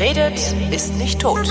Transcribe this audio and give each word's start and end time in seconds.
Wer 0.00 0.16
redet, 0.16 0.54
ist 0.72 0.96
nicht 0.96 1.20
tot. 1.20 1.46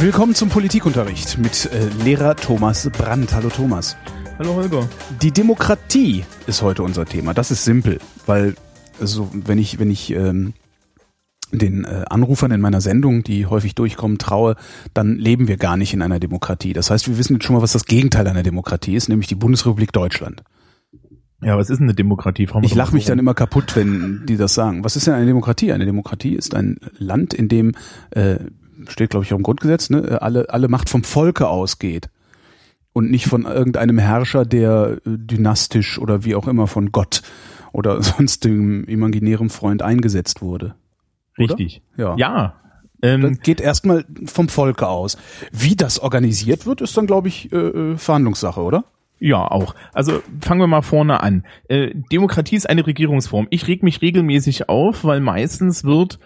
Willkommen 0.00 0.34
zum 0.34 0.48
Politikunterricht 0.48 1.36
mit 1.36 1.66
äh, 1.66 1.88
Lehrer 2.02 2.36
Thomas 2.36 2.88
Brandt. 2.88 3.34
Hallo 3.34 3.50
Thomas. 3.50 3.98
Hallo 4.38 4.54
Holger. 4.54 4.88
Die 5.20 5.30
Demokratie 5.30 6.24
ist 6.46 6.62
heute 6.62 6.82
unser 6.84 7.04
Thema. 7.04 7.34
Das 7.34 7.50
ist 7.50 7.66
simpel, 7.66 7.98
weil 8.24 8.54
also 8.98 9.28
wenn 9.30 9.58
ich 9.58 9.78
wenn 9.78 9.90
ich 9.90 10.12
ähm, 10.12 10.54
den 11.52 11.84
äh, 11.84 12.04
Anrufern 12.08 12.50
in 12.50 12.62
meiner 12.62 12.80
Sendung, 12.80 13.22
die 13.22 13.44
häufig 13.44 13.74
durchkommen, 13.74 14.16
traue, 14.16 14.56
dann 14.94 15.16
leben 15.16 15.48
wir 15.48 15.58
gar 15.58 15.76
nicht 15.76 15.92
in 15.92 16.00
einer 16.00 16.18
Demokratie. 16.18 16.72
Das 16.72 16.90
heißt, 16.90 17.08
wir 17.08 17.18
wissen 17.18 17.34
jetzt 17.34 17.44
schon 17.44 17.56
mal, 17.56 17.62
was 17.62 17.72
das 17.72 17.84
Gegenteil 17.84 18.26
einer 18.26 18.42
Demokratie 18.42 18.96
ist, 18.96 19.10
nämlich 19.10 19.28
die 19.28 19.34
Bundesrepublik 19.34 19.92
Deutschland. 19.92 20.42
Ja, 21.42 21.58
was 21.58 21.68
ist 21.68 21.80
eine 21.80 21.94
Demokratie? 21.94 22.46
Fragen 22.46 22.64
ich 22.64 22.74
lache 22.74 22.94
mich 22.94 23.04
dann 23.04 23.18
immer 23.18 23.34
kaputt, 23.34 23.76
wenn 23.76 24.24
die 24.26 24.36
das 24.36 24.54
sagen. 24.54 24.84
Was 24.84 24.96
ist 24.96 25.06
denn 25.06 25.14
eine 25.14 25.26
Demokratie? 25.26 25.72
Eine 25.72 25.84
Demokratie 25.84 26.34
ist 26.34 26.54
ein 26.54 26.78
Land, 26.98 27.34
in 27.34 27.48
dem 27.48 27.72
äh, 28.10 28.36
steht, 28.88 29.10
glaube 29.10 29.24
ich, 29.24 29.32
auch 29.32 29.36
im 29.36 29.42
Grundgesetz, 29.42 29.90
ne, 29.90 30.22
alle 30.22 30.48
alle 30.50 30.68
Macht 30.68 30.88
vom 30.88 31.04
Volke 31.04 31.48
ausgeht 31.48 32.08
und 32.92 33.10
nicht 33.10 33.26
von 33.26 33.44
irgendeinem 33.44 33.98
Herrscher, 33.98 34.46
der 34.46 34.98
äh, 35.04 35.18
dynastisch 35.18 35.98
oder 35.98 36.24
wie 36.24 36.34
auch 36.34 36.48
immer 36.48 36.66
von 36.66 36.92
Gott 36.92 37.22
oder 37.72 38.02
sonst 38.02 38.44
dem 38.44 38.84
imaginären 38.84 39.50
Freund 39.50 39.82
eingesetzt 39.82 40.40
wurde. 40.40 40.74
Richtig. 41.38 41.82
Oder? 41.98 42.16
Ja. 42.16 42.16
Ja. 42.16 42.54
Ähm, 43.02 43.20
das 43.20 43.40
geht 43.40 43.60
erstmal 43.60 44.06
vom 44.24 44.48
Volke 44.48 44.88
aus. 44.88 45.18
Wie 45.52 45.76
das 45.76 45.98
organisiert 45.98 46.64
wird, 46.64 46.80
ist 46.80 46.96
dann, 46.96 47.06
glaube 47.06 47.28
ich, 47.28 47.52
äh, 47.52 47.56
äh, 47.56 47.96
Verhandlungssache, 47.98 48.62
oder? 48.62 48.84
Ja, 49.18 49.50
auch. 49.50 49.74
Also 49.92 50.22
fangen 50.40 50.60
wir 50.60 50.66
mal 50.66 50.82
vorne 50.82 51.22
an. 51.22 51.44
Äh, 51.68 51.94
Demokratie 52.12 52.56
ist 52.56 52.68
eine 52.68 52.86
Regierungsform. 52.86 53.46
Ich 53.50 53.66
reg 53.66 53.82
mich 53.82 54.02
regelmäßig 54.02 54.68
auf, 54.68 55.04
weil 55.04 55.20
meistens 55.20 55.84
wird 55.84 56.18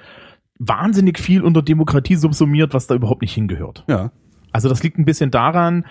wahnsinnig 0.58 1.18
viel 1.18 1.42
unter 1.42 1.62
Demokratie 1.62 2.16
subsumiert, 2.16 2.74
was 2.74 2.86
da 2.86 2.94
überhaupt 2.94 3.22
nicht 3.22 3.34
hingehört. 3.34 3.84
Ja. 3.88 4.12
Also 4.52 4.68
das 4.68 4.82
liegt 4.82 4.98
ein 4.98 5.04
bisschen 5.04 5.30
daran, 5.30 5.86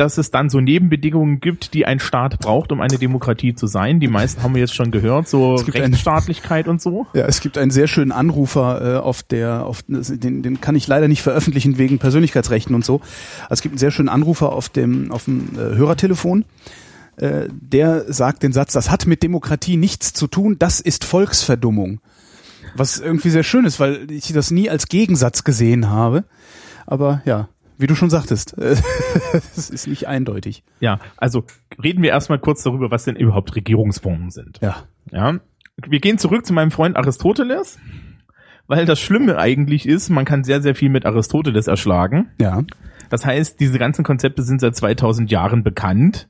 dass 0.00 0.16
es 0.16 0.30
dann 0.30 0.48
so 0.48 0.60
Nebenbedingungen 0.60 1.40
gibt, 1.40 1.74
die 1.74 1.84
ein 1.84 2.00
Staat 2.00 2.38
braucht, 2.38 2.72
um 2.72 2.80
eine 2.80 2.96
Demokratie 2.96 3.54
zu 3.54 3.66
sein. 3.66 4.00
Die 4.00 4.08
meisten 4.08 4.42
haben 4.42 4.54
wir 4.54 4.60
jetzt 4.60 4.74
schon 4.74 4.90
gehört, 4.90 5.28
so 5.28 5.56
Rechtsstaatlichkeit 5.56 6.66
ein, 6.66 6.70
und 6.70 6.82
so. 6.82 7.06
Ja, 7.12 7.26
es 7.26 7.40
gibt 7.40 7.58
einen 7.58 7.70
sehr 7.70 7.86
schönen 7.86 8.10
Anrufer 8.10 8.96
äh, 8.96 8.98
auf 8.98 9.22
der, 9.22 9.66
auf 9.66 9.82
den, 9.86 10.42
den 10.42 10.60
kann 10.62 10.74
ich 10.74 10.86
leider 10.86 11.06
nicht 11.06 11.20
veröffentlichen 11.20 11.76
wegen 11.76 11.98
Persönlichkeitsrechten 11.98 12.74
und 12.74 12.82
so. 12.82 13.02
Also 13.42 13.52
es 13.54 13.60
gibt 13.60 13.74
einen 13.74 13.78
sehr 13.78 13.90
schönen 13.90 14.08
Anrufer 14.08 14.52
auf 14.52 14.70
dem 14.70 15.12
auf 15.12 15.26
dem 15.26 15.50
äh, 15.54 15.76
Hörertelefon. 15.76 16.46
Äh, 17.16 17.48
der 17.50 18.10
sagt 18.10 18.42
den 18.42 18.54
Satz: 18.54 18.72
Das 18.72 18.90
hat 18.90 19.06
mit 19.06 19.22
Demokratie 19.22 19.76
nichts 19.76 20.14
zu 20.14 20.28
tun. 20.28 20.56
Das 20.58 20.80
ist 20.80 21.04
Volksverdummung. 21.04 22.00
Was 22.74 22.98
irgendwie 22.98 23.30
sehr 23.30 23.42
schön 23.42 23.66
ist, 23.66 23.78
weil 23.80 24.10
ich 24.10 24.32
das 24.32 24.50
nie 24.50 24.70
als 24.70 24.88
Gegensatz 24.88 25.44
gesehen 25.44 25.90
habe. 25.90 26.24
Aber 26.86 27.20
ja. 27.26 27.48
Wie 27.80 27.86
du 27.86 27.94
schon 27.94 28.10
sagtest, 28.10 28.56
es 28.58 29.70
ist 29.70 29.86
nicht 29.86 30.06
eindeutig. 30.06 30.62
Ja, 30.80 31.00
also 31.16 31.44
reden 31.82 32.02
wir 32.02 32.10
erstmal 32.10 32.38
kurz 32.38 32.62
darüber, 32.62 32.90
was 32.90 33.04
denn 33.04 33.16
überhaupt 33.16 33.56
Regierungsformen 33.56 34.30
sind. 34.30 34.58
Ja. 34.60 34.84
Ja. 35.10 35.40
Wir 35.88 36.00
gehen 36.00 36.18
zurück 36.18 36.44
zu 36.44 36.52
meinem 36.52 36.70
Freund 36.70 36.96
Aristoteles, 36.96 37.78
weil 38.66 38.84
das 38.84 39.00
Schlimme 39.00 39.38
eigentlich 39.38 39.88
ist, 39.88 40.10
man 40.10 40.26
kann 40.26 40.44
sehr, 40.44 40.60
sehr 40.60 40.74
viel 40.74 40.90
mit 40.90 41.06
Aristoteles 41.06 41.68
erschlagen. 41.68 42.28
Ja. 42.38 42.62
Das 43.08 43.24
heißt, 43.24 43.58
diese 43.58 43.78
ganzen 43.78 44.04
Konzepte 44.04 44.42
sind 44.42 44.60
seit 44.60 44.76
2000 44.76 45.30
Jahren 45.30 45.64
bekannt. 45.64 46.28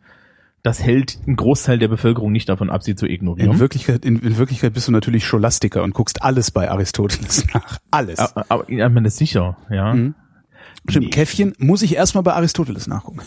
Das 0.62 0.81
hält 0.81 1.19
einen 1.27 1.34
Großteil 1.37 1.78
der 1.78 1.89
Bevölkerung 1.89 2.31
nicht 2.31 2.49
davon 2.49 2.71
ab, 2.71 2.84
sie 2.84 2.94
zu 2.94 3.06
ignorieren. 3.06 3.53
In 3.53 3.59
Wirklichkeit, 3.59 4.05
in, 4.05 4.21
in 4.21 4.39
Wirklichkeit 4.39 4.72
bist 4.72 4.87
du 4.87 4.93
natürlich 4.93 5.27
Scholastiker 5.27 5.83
und 5.83 5.94
guckst 5.94 6.22
alles 6.22 6.53
bei 6.53 6.71
Aristoteles 6.71 7.47
nach. 7.55 7.78
Alles. 7.91 8.21
Aber, 8.21 8.44
aber 8.49 8.71
ja, 8.71 8.89
man 8.89 9.05
ist 9.05 9.16
sicher, 9.16 9.56
ja. 9.69 9.94
Mhm. 9.94 10.15
Stimmt, 10.88 11.06
nee. 11.06 11.10
Käffchen 11.10 11.54
muss 11.58 11.82
ich 11.82 11.96
erstmal 11.96 12.24
bei 12.24 12.32
Aristoteles 12.32 12.86
nachgucken. 12.86 13.20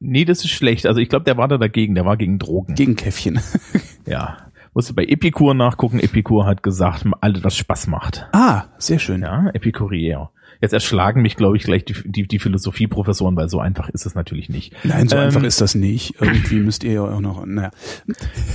Nee, 0.00 0.24
das 0.24 0.44
ist 0.44 0.50
schlecht. 0.50 0.86
Also 0.86 1.00
ich 1.00 1.08
glaube, 1.08 1.24
der 1.24 1.36
war 1.36 1.48
da 1.48 1.58
dagegen, 1.58 1.94
der 1.94 2.04
war 2.04 2.16
gegen 2.16 2.38
Drogen. 2.38 2.74
Gegen 2.74 2.96
Käffchen. 2.96 3.40
ja. 4.06 4.38
Musste 4.74 4.92
bei 4.92 5.04
Epikur 5.04 5.54
nachgucken. 5.54 6.00
Epikur 6.00 6.46
hat 6.46 6.62
gesagt, 6.62 7.06
alle 7.20 7.40
das 7.40 7.56
Spaß 7.56 7.86
macht. 7.86 8.26
Ah, 8.32 8.64
sehr 8.78 8.98
schön. 8.98 9.22
Ja, 9.22 9.48
Epikurier. 9.54 10.30
Jetzt 10.60 10.72
erschlagen 10.72 11.22
mich, 11.22 11.36
glaube 11.36 11.56
ich, 11.56 11.62
gleich 11.64 11.84
die, 11.84 11.94
die, 12.04 12.26
die 12.26 12.38
Philosophieprofessoren, 12.38 13.36
weil 13.36 13.48
so 13.48 13.60
einfach 13.60 13.88
ist 13.90 14.06
es 14.06 14.14
natürlich 14.14 14.48
nicht. 14.48 14.74
Nein, 14.84 15.08
so 15.08 15.16
ähm, 15.16 15.24
einfach 15.24 15.42
ist 15.42 15.60
das 15.60 15.74
nicht. 15.74 16.14
Irgendwie 16.20 16.56
müsst 16.56 16.84
ihr 16.84 16.92
ja 16.92 17.02
auch 17.02 17.20
noch, 17.20 17.44
naja. 17.46 17.70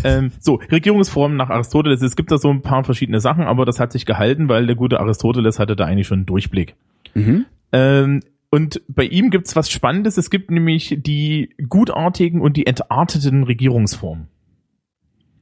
Ähm, 0.03 0.31
so, 0.39 0.55
Regierungsformen 0.71 1.37
nach 1.37 1.49
Aristoteles. 1.49 2.01
Es 2.01 2.15
gibt 2.15 2.31
da 2.31 2.37
so 2.37 2.49
ein 2.49 2.61
paar 2.61 2.83
verschiedene 2.83 3.21
Sachen, 3.21 3.45
aber 3.45 3.65
das 3.65 3.79
hat 3.79 3.91
sich 3.91 4.05
gehalten, 4.05 4.49
weil 4.49 4.65
der 4.65 4.75
gute 4.75 4.99
Aristoteles 4.99 5.59
hatte 5.59 5.75
da 5.75 5.85
eigentlich 5.85 6.07
schon 6.07 6.19
einen 6.19 6.25
Durchblick. 6.25 6.75
Mhm. 7.13 7.45
Ähm, 7.71 8.21
und 8.51 8.81
bei 8.87 9.03
ihm 9.03 9.29
gibt's 9.29 9.55
was 9.55 9.69
Spannendes. 9.69 10.17
Es 10.17 10.29
gibt 10.29 10.49
nämlich 10.49 10.97
die 10.99 11.55
gutartigen 11.67 12.41
und 12.41 12.57
die 12.57 12.65
entarteten 12.65 13.43
Regierungsformen. 13.43 14.27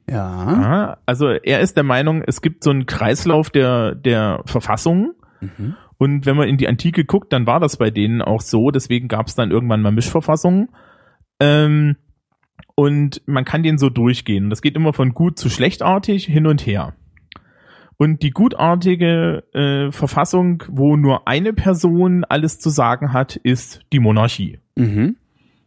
Ja. 0.10 0.98
Also 1.06 1.30
er 1.30 1.60
ist 1.62 1.78
der 1.78 1.84
Meinung, 1.84 2.24
es 2.26 2.42
gibt 2.42 2.64
so 2.64 2.70
einen 2.70 2.86
Kreislauf 2.86 3.50
der, 3.50 3.96
der 3.96 4.42
Verfassung. 4.46 5.14
Mhm. 5.42 5.76
Und 5.98 6.26
wenn 6.26 6.38
man 6.38 6.48
in 6.48 6.58
die 6.58 6.68
Antike 6.68 7.06
guckt, 7.06 7.34
dann 7.34 7.48
war 7.48 7.60
das 7.60 7.78
bei 7.78 7.92
denen 7.92 8.22
auch 8.22 8.42
so. 8.42 8.72
Deswegen 8.72 9.08
gab's 9.08 9.36
dann 9.36 9.52
irgendwann 9.52 9.82
mal 9.82 9.92
Mischverfassungen. 9.92 10.70
Ähm, 11.40 11.96
und 12.76 13.22
man 13.26 13.46
kann 13.46 13.64
den 13.64 13.78
so 13.78 13.90
durchgehen. 13.90 14.50
Das 14.50 14.62
geht 14.62 14.76
immer 14.76 14.94
von 14.94 15.14
gut 15.14 15.40
zu 15.40 15.50
schlechtartig 15.50 16.26
hin 16.26 16.46
und 16.46 16.66
her. 16.66 16.94
Und 17.98 18.22
die 18.22 18.30
gutartige 18.30 19.44
äh, 19.54 19.92
Verfassung, 19.92 20.64
wo 20.70 20.96
nur 20.96 21.28
eine 21.28 21.54
Person 21.54 22.24
alles 22.24 22.60
zu 22.60 22.70
sagen 22.70 23.12
hat, 23.12 23.36
ist 23.38 23.82
die 23.92 24.00
Monarchie. 24.00 24.60
Mhm. 24.76 25.16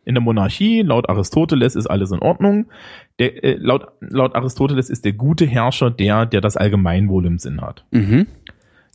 In 0.04 0.14
der 0.14 0.22
Monarchie, 0.22 0.82
laut 0.82 1.08
Aristoteles, 1.08 1.74
ist 1.74 1.88
alles 1.88 2.12
in 2.12 2.20
Ordnung. 2.20 2.66
Der, 3.18 3.44
äh, 3.44 3.56
laut, 3.58 3.88
laut 4.00 4.34
Aristoteles 4.34 4.90
ist 4.90 5.04
der 5.04 5.12
gute 5.12 5.44
Herrscher 5.44 5.90
der, 5.90 6.24
der 6.24 6.40
das 6.40 6.56
Allgemeinwohl 6.56 7.26
im 7.26 7.38
Sinn 7.38 7.60
hat. 7.60 7.84
Mhm. 7.90 8.26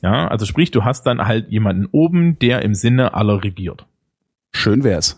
Ja, 0.02 0.28
also 0.28 0.46
sprich, 0.46 0.72
du 0.72 0.84
hast 0.84 1.04
dann 1.04 1.26
halt 1.26 1.50
jemanden 1.50 1.88
oben, 1.92 2.40
der 2.40 2.62
im 2.62 2.74
Sinne 2.74 3.14
aller 3.14 3.44
regiert. 3.44 3.86
Schön 4.54 4.84
wär's. 4.84 5.18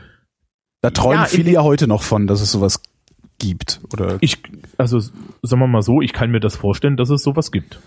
da 0.82 0.90
träumen 0.90 1.22
ja, 1.22 1.26
viele 1.26 1.50
ja 1.50 1.62
heute 1.62 1.86
noch 1.86 2.02
von, 2.02 2.26
dass 2.26 2.40
es 2.40 2.52
sowas 2.52 2.82
gibt. 3.40 3.80
Oder 3.92 4.18
ich, 4.20 4.38
also 4.78 5.00
sagen 5.00 5.60
wir 5.60 5.66
mal 5.66 5.82
so, 5.82 6.00
ich 6.00 6.12
kann 6.12 6.30
mir 6.30 6.38
das 6.38 6.54
vorstellen, 6.54 6.96
dass 6.96 7.10
es 7.10 7.24
sowas 7.24 7.50
gibt. 7.50 7.80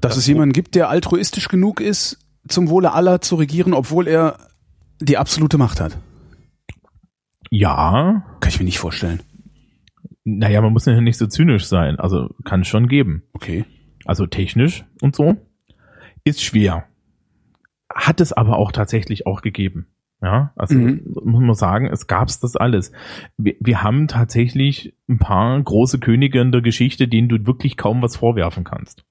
Dass 0.00 0.12
das 0.14 0.18
es 0.18 0.26
jemanden 0.26 0.52
gibt, 0.52 0.74
der 0.74 0.90
altruistisch 0.90 1.48
genug 1.48 1.80
ist, 1.80 2.18
zum 2.46 2.68
Wohle 2.68 2.92
aller 2.92 3.22
zu 3.22 3.36
regieren, 3.36 3.72
obwohl 3.72 4.06
er 4.06 4.36
die 5.00 5.16
absolute 5.16 5.56
Macht 5.56 5.80
hat. 5.80 5.96
Ja. 7.50 8.24
Kann 8.40 8.50
ich 8.50 8.58
mir 8.58 8.66
nicht 8.66 8.78
vorstellen. 8.78 9.22
Naja, 10.24 10.60
man 10.60 10.72
muss 10.72 10.84
ja 10.84 11.00
nicht 11.00 11.16
so 11.16 11.26
zynisch 11.26 11.66
sein. 11.66 11.98
Also 11.98 12.34
kann 12.44 12.60
es 12.60 12.68
schon 12.68 12.88
geben. 12.88 13.22
Okay. 13.32 13.64
Also 14.04 14.26
technisch 14.26 14.84
und 15.00 15.16
so. 15.16 15.36
Ist 16.24 16.42
schwer. 16.42 16.84
Hat 17.92 18.20
es 18.20 18.32
aber 18.32 18.58
auch 18.58 18.72
tatsächlich 18.72 19.26
auch 19.26 19.40
gegeben. 19.40 19.86
Ja, 20.20 20.52
also 20.56 20.74
mhm. 20.74 21.02
muss 21.24 21.42
man 21.42 21.54
sagen, 21.54 21.86
es 21.86 22.08
gab's 22.08 22.40
das 22.40 22.56
alles. 22.56 22.90
Wir, 23.36 23.54
wir 23.60 23.82
haben 23.82 24.08
tatsächlich 24.08 24.94
ein 25.08 25.18
paar 25.18 25.62
große 25.62 26.00
Könige 26.00 26.40
in 26.40 26.50
der 26.50 26.60
Geschichte, 26.60 27.06
denen 27.06 27.28
du 27.28 27.46
wirklich 27.46 27.76
kaum 27.76 28.02
was 28.02 28.16
vorwerfen 28.16 28.64
kannst. 28.64 29.04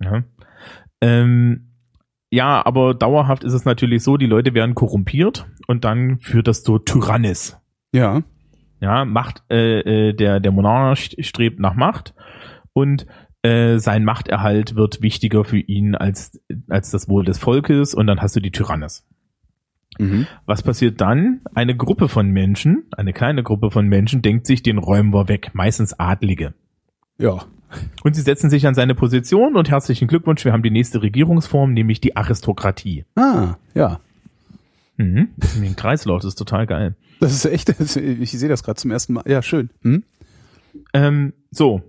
Ja. 0.00 0.24
Ähm, 1.00 1.68
ja, 2.30 2.66
aber 2.66 2.94
dauerhaft 2.94 3.44
ist 3.44 3.52
es 3.52 3.64
natürlich 3.64 4.02
so, 4.02 4.16
die 4.16 4.26
Leute 4.26 4.54
werden 4.54 4.74
korrumpiert 4.74 5.46
und 5.68 5.84
dann 5.84 6.18
führt 6.18 6.48
das 6.48 6.64
zur 6.64 6.84
Tyrannis. 6.84 7.60
Ja. 7.92 8.22
Ja, 8.80 9.04
Macht, 9.04 9.44
äh, 9.48 10.08
äh, 10.08 10.12
der, 10.12 10.40
der 10.40 10.50
Monarch 10.50 11.16
strebt 11.20 11.60
nach 11.60 11.74
Macht 11.74 12.14
und 12.72 13.06
äh, 13.42 13.78
sein 13.78 14.04
Machterhalt 14.04 14.74
wird 14.74 15.02
wichtiger 15.02 15.44
für 15.44 15.58
ihn 15.58 15.94
als, 15.94 16.40
als 16.68 16.90
das 16.90 17.08
Wohl 17.08 17.24
des 17.24 17.38
Volkes 17.38 17.94
und 17.94 18.08
dann 18.08 18.20
hast 18.20 18.34
du 18.34 18.40
die 18.40 18.50
Tyrannis. 18.50 19.06
Mhm. 19.98 20.26
Was 20.46 20.62
passiert 20.62 21.00
dann? 21.00 21.40
Eine 21.54 21.76
Gruppe 21.76 22.08
von 22.08 22.30
Menschen, 22.30 22.84
eine 22.96 23.12
kleine 23.12 23.42
Gruppe 23.42 23.70
von 23.70 23.88
Menschen 23.88 24.22
denkt 24.22 24.46
sich, 24.46 24.62
den 24.62 24.78
räumen 24.78 25.12
wir 25.12 25.28
weg, 25.28 25.50
meistens 25.52 25.98
Adlige. 25.98 26.54
Ja. 27.18 27.44
Und 28.02 28.14
sie 28.14 28.22
setzen 28.22 28.50
sich 28.50 28.66
an 28.66 28.74
seine 28.74 28.94
Position 28.94 29.56
und 29.56 29.70
herzlichen 29.70 30.08
Glückwunsch, 30.08 30.44
wir 30.44 30.52
haben 30.52 30.62
die 30.62 30.70
nächste 30.70 31.02
Regierungsform, 31.02 31.72
nämlich 31.72 32.00
die 32.00 32.16
Aristokratie. 32.16 33.04
Ah, 33.16 33.56
ja. 33.74 34.00
Mhm. 34.96 35.30
Ein 35.60 35.76
Kreislauf, 35.76 36.20
das 36.22 36.30
ist 36.30 36.38
total 36.38 36.66
geil. 36.66 36.94
Das 37.20 37.32
ist 37.32 37.44
echt, 37.44 37.68
ich 37.96 38.30
sehe 38.30 38.48
das 38.48 38.62
gerade 38.62 38.76
zum 38.76 38.90
ersten 38.90 39.14
Mal. 39.14 39.24
Ja, 39.26 39.42
schön. 39.42 39.70
Hm? 39.82 40.04
Ähm, 40.92 41.32
so, 41.50 41.82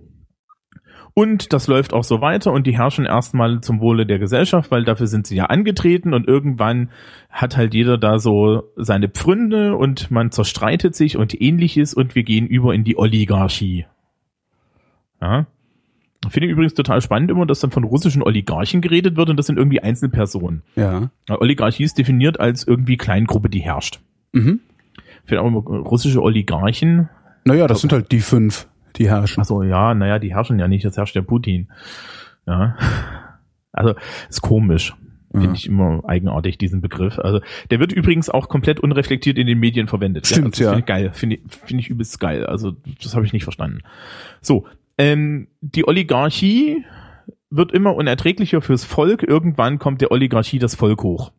und 1.18 1.54
das 1.54 1.66
läuft 1.66 1.94
auch 1.94 2.04
so 2.04 2.20
weiter 2.20 2.52
und 2.52 2.66
die 2.66 2.76
herrschen 2.76 3.06
erstmal 3.06 3.62
zum 3.62 3.80
Wohle 3.80 4.04
der 4.04 4.18
Gesellschaft, 4.18 4.70
weil 4.70 4.84
dafür 4.84 5.06
sind 5.06 5.26
sie 5.26 5.34
ja 5.34 5.46
angetreten 5.46 6.12
und 6.12 6.28
irgendwann 6.28 6.90
hat 7.30 7.56
halt 7.56 7.72
jeder 7.72 7.96
da 7.96 8.18
so 8.18 8.64
seine 8.76 9.08
Pfründe 9.08 9.76
und 9.76 10.10
man 10.10 10.30
zerstreitet 10.30 10.94
sich 10.94 11.16
und 11.16 11.40
ähnliches 11.40 11.94
und 11.94 12.14
wir 12.16 12.22
gehen 12.22 12.46
über 12.46 12.74
in 12.74 12.84
die 12.84 12.98
Oligarchie. 12.98 13.86
Ja. 15.22 15.46
Finde 16.28 16.48
ich 16.48 16.52
übrigens 16.52 16.74
total 16.74 17.00
spannend 17.00 17.30
immer, 17.30 17.46
dass 17.46 17.60
dann 17.60 17.70
von 17.70 17.84
russischen 17.84 18.22
Oligarchen 18.22 18.82
geredet 18.82 19.16
wird 19.16 19.30
und 19.30 19.38
das 19.38 19.46
sind 19.46 19.56
irgendwie 19.56 19.80
Einzelpersonen. 19.80 20.64
Ja. 20.74 21.08
Ja, 21.30 21.40
Oligarchie 21.40 21.84
ist 21.84 21.96
definiert 21.96 22.40
als 22.40 22.66
irgendwie 22.66 22.98
Kleingruppe, 22.98 23.48
die 23.48 23.60
herrscht. 23.60 24.00
Mhm. 24.32 24.60
Finde 25.24 25.40
auch 25.40 25.46
immer 25.46 25.60
russische 25.60 26.20
Oligarchen. 26.20 27.08
Naja, 27.46 27.66
das 27.68 27.80
sind 27.80 27.94
halt 27.94 28.12
die 28.12 28.20
fünf, 28.20 28.68
die 28.98 29.08
herrschen. 29.08 29.40
Also 29.40 29.62
ja, 29.62 29.94
naja, 29.94 30.18
die 30.18 30.34
herrschen 30.34 30.58
ja 30.58 30.68
nicht, 30.68 30.84
das 30.84 30.96
herrscht 30.96 31.14
der 31.16 31.22
Putin. 31.22 31.68
Ja. 32.46 32.76
Also 33.72 33.94
ist 34.28 34.42
komisch. 34.42 34.94
Finde 35.32 35.48
Ja. 35.48 35.52
ich 35.54 35.66
immer 35.66 36.02
eigenartig, 36.06 36.56
diesen 36.56 36.80
Begriff. 36.80 37.18
Also 37.18 37.40
der 37.70 37.78
wird 37.80 37.92
übrigens 37.92 38.30
auch 38.30 38.48
komplett 38.48 38.80
unreflektiert 38.80 39.36
in 39.36 39.46
den 39.46 39.58
Medien 39.58 39.86
verwendet. 39.86 40.26
Stimmt, 40.26 40.54
also, 40.54 40.62
ja. 40.64 40.70
Finde 40.70 40.80
ich 40.80 40.86
geil. 40.86 41.10
Finde 41.12 41.36
ich, 41.36 41.42
finde 41.48 41.80
ich 41.82 41.90
übelst 41.90 42.18
geil. 42.20 42.46
Also 42.46 42.72
das 43.02 43.14
habe 43.14 43.26
ich 43.26 43.32
nicht 43.32 43.44
verstanden. 43.44 43.80
So, 44.40 44.66
ähm, 44.98 45.48
die 45.60 45.86
Oligarchie 45.86 46.84
wird 47.50 47.72
immer 47.72 47.94
unerträglicher 47.96 48.62
fürs 48.62 48.84
Volk. 48.84 49.22
Irgendwann 49.22 49.78
kommt 49.78 50.00
der 50.00 50.10
Oligarchie 50.10 50.58
das 50.58 50.74
Volk 50.74 51.02
hoch. 51.02 51.32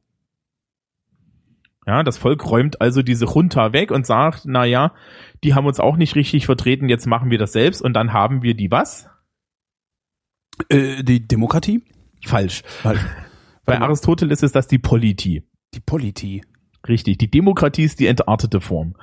Ja, 1.87 2.03
das 2.03 2.17
Volk 2.17 2.45
räumt 2.45 2.81
also 2.81 3.01
diese 3.01 3.25
Junta 3.25 3.71
weg 3.71 3.91
und 3.91 4.05
sagt, 4.05 4.41
na 4.43 4.65
ja, 4.65 4.93
die 5.43 5.53
haben 5.53 5.65
uns 5.65 5.79
auch 5.79 5.95
nicht 5.95 6.15
richtig 6.15 6.45
vertreten, 6.45 6.89
jetzt 6.89 7.07
machen 7.07 7.31
wir 7.31 7.37
das 7.37 7.53
selbst 7.53 7.81
und 7.81 7.93
dann 7.93 8.11
haben 8.11 8.43
wir 8.43 8.55
die 8.55 8.69
was? 8.69 9.09
Äh, 10.67 11.01
die 11.03 11.25
Demokratie? 11.25 11.83
Falsch. 12.25 12.63
Weil, 12.83 12.99
Bei. 13.65 13.79
Aristoteles 13.79 14.43
ist 14.43 14.55
das 14.55 14.67
die 14.67 14.79
Politie. 14.79 15.43
die 15.73 15.79
Politie. 15.79 16.43
Richtig. 16.87 17.17
Die 17.17 17.31
Demokratie 17.31 17.83
ist 17.83 17.99
die 17.99 18.07
entartete 18.07 18.61
Form. 18.61 18.95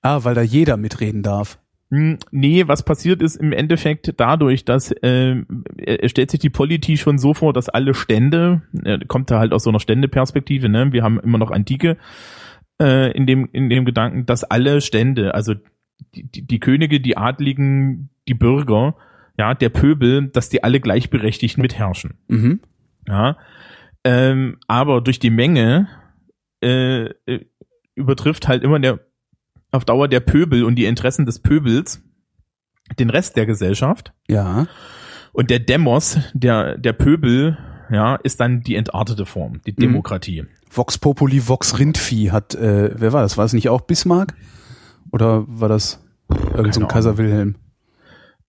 Ah, 0.00 0.22
weil 0.22 0.34
da 0.34 0.42
jeder 0.42 0.76
mitreden 0.76 1.22
darf. 1.22 1.58
Hm, 1.94 2.18
Nee, 2.32 2.66
was 2.66 2.82
passiert 2.82 3.22
ist 3.22 3.36
im 3.36 3.52
Endeffekt 3.52 4.14
dadurch, 4.16 4.64
dass 4.64 4.90
äh, 4.90 5.36
er 5.76 6.08
stellt 6.08 6.32
sich 6.32 6.40
die 6.40 6.50
Politie 6.50 6.96
schon 6.96 7.18
so 7.18 7.34
vor, 7.34 7.52
dass 7.52 7.68
alle 7.68 7.94
Stände, 7.94 8.62
äh, 8.84 8.98
kommt 9.06 9.30
da 9.30 9.38
halt 9.38 9.52
aus 9.52 9.62
so 9.62 9.70
einer 9.70 9.78
Ständeperspektive, 9.78 10.68
ne? 10.68 10.92
Wir 10.92 11.04
haben 11.04 11.20
immer 11.20 11.38
noch 11.38 11.52
Antike 11.52 11.96
äh, 12.82 13.12
in 13.12 13.26
dem 13.26 13.48
in 13.52 13.68
dem 13.70 13.84
Gedanken, 13.84 14.26
dass 14.26 14.42
alle 14.42 14.80
Stände, 14.80 15.34
also 15.34 15.54
die, 16.16 16.24
die, 16.24 16.42
die 16.42 16.58
Könige, 16.58 17.00
die 17.00 17.16
Adligen, 17.16 18.10
die 18.26 18.34
Bürger, 18.34 18.96
ja, 19.38 19.54
der 19.54 19.68
Pöbel, 19.68 20.28
dass 20.28 20.48
die 20.48 20.64
alle 20.64 20.80
gleichberechtigt 20.80 21.58
mitherrschen. 21.58 22.14
Mhm. 22.26 22.60
Ja. 23.06 23.36
Ähm, 24.02 24.58
aber 24.66 25.00
durch 25.00 25.20
die 25.20 25.30
Menge 25.30 25.88
äh, 26.60 27.04
äh, 27.26 27.46
übertrifft 27.94 28.48
halt 28.48 28.64
immer 28.64 28.80
der 28.80 28.98
auf 29.74 29.84
Dauer 29.84 30.08
der 30.08 30.20
Pöbel 30.20 30.64
und 30.64 30.76
die 30.76 30.84
Interessen 30.84 31.26
des 31.26 31.40
Pöbels 31.40 32.00
den 32.98 33.10
Rest 33.10 33.36
der 33.36 33.46
Gesellschaft. 33.46 34.12
Ja. 34.28 34.66
Und 35.32 35.50
der 35.50 35.58
Demos, 35.58 36.18
der, 36.32 36.78
der 36.78 36.92
Pöbel, 36.92 37.58
ja, 37.90 38.16
ist 38.16 38.40
dann 38.40 38.60
die 38.60 38.76
entartete 38.76 39.26
Form, 39.26 39.60
die 39.66 39.74
Demokratie. 39.74 40.44
Vox 40.70 40.98
Populi, 40.98 41.48
Vox 41.48 41.78
Rindvieh 41.78 42.30
hat, 42.30 42.54
äh, 42.54 42.90
wer 42.94 43.12
war 43.12 43.22
das? 43.22 43.36
War 43.36 43.44
es 43.44 43.52
nicht 43.52 43.68
auch 43.68 43.82
Bismarck? 43.82 44.34
Oder 45.12 45.44
war 45.46 45.68
das 45.68 46.04
irgend 46.28 46.74
so 46.74 46.86
Kaiser 46.86 47.18
Wilhelm? 47.18 47.56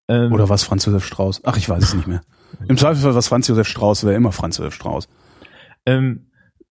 Ähm, 0.07 0.31
Oder 0.31 0.50
was 0.50 0.63
Franz 0.63 0.86
Josef 0.86 1.06
Strauß? 1.06 1.42
Ach, 1.44 1.57
ich 1.57 1.68
weiß 1.68 1.83
es 1.83 1.94
nicht 1.94 2.07
mehr. 2.07 2.21
Im 2.68 2.78
Zweifelsfall 2.78 3.16
was 3.16 3.28
Franz 3.28 3.48
Josef 3.48 3.68
Strauß, 3.68 4.04
wäre 4.04 4.16
immer 4.16 4.31
Franz 4.31 4.57
Josef 4.57 4.74
Strauß. 4.74 5.07
ähm, 5.86 6.28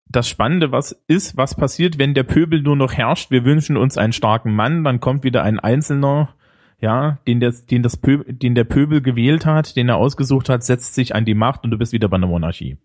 das 0.09 0.29
Spannende, 0.29 0.73
was 0.73 0.93
ist, 1.07 1.37
was 1.37 1.55
passiert, 1.55 1.99
wenn 1.99 2.15
der 2.15 2.25
Pöbel 2.25 2.63
nur 2.63 2.77
noch 2.77 2.93
herrscht? 2.93 3.31
Wir 3.31 3.45
wünschen 3.45 3.77
uns 3.77 3.97
einen 3.97 4.13
starken 4.13 4.55
Mann, 4.55 4.85
dann 4.85 5.01
kommt 5.01 5.25
wieder 5.25 5.43
ein 5.43 5.59
Einzelner, 5.59 6.35
ja, 6.81 7.19
den, 7.27 7.41
das, 7.41 7.67
den, 7.67 7.83
das 7.83 7.97
Pöbel, 7.97 8.33
den 8.35 8.55
der 8.55 8.65
Pöbel 8.65 9.01
gewählt 9.01 9.47
hat, 9.47 9.77
den 9.77 9.89
er 9.89 9.97
ausgesucht 9.97 10.49
hat, 10.49 10.65
setzt 10.65 10.95
sich 10.95 11.15
an 11.15 11.25
die 11.25 11.35
Macht 11.35 11.65
und 11.65 11.71
du 11.71 11.79
bist 11.79 11.93
wieder 11.93 12.09
bei 12.09 12.17
einer 12.17 12.27
Monarchie. 12.27 12.77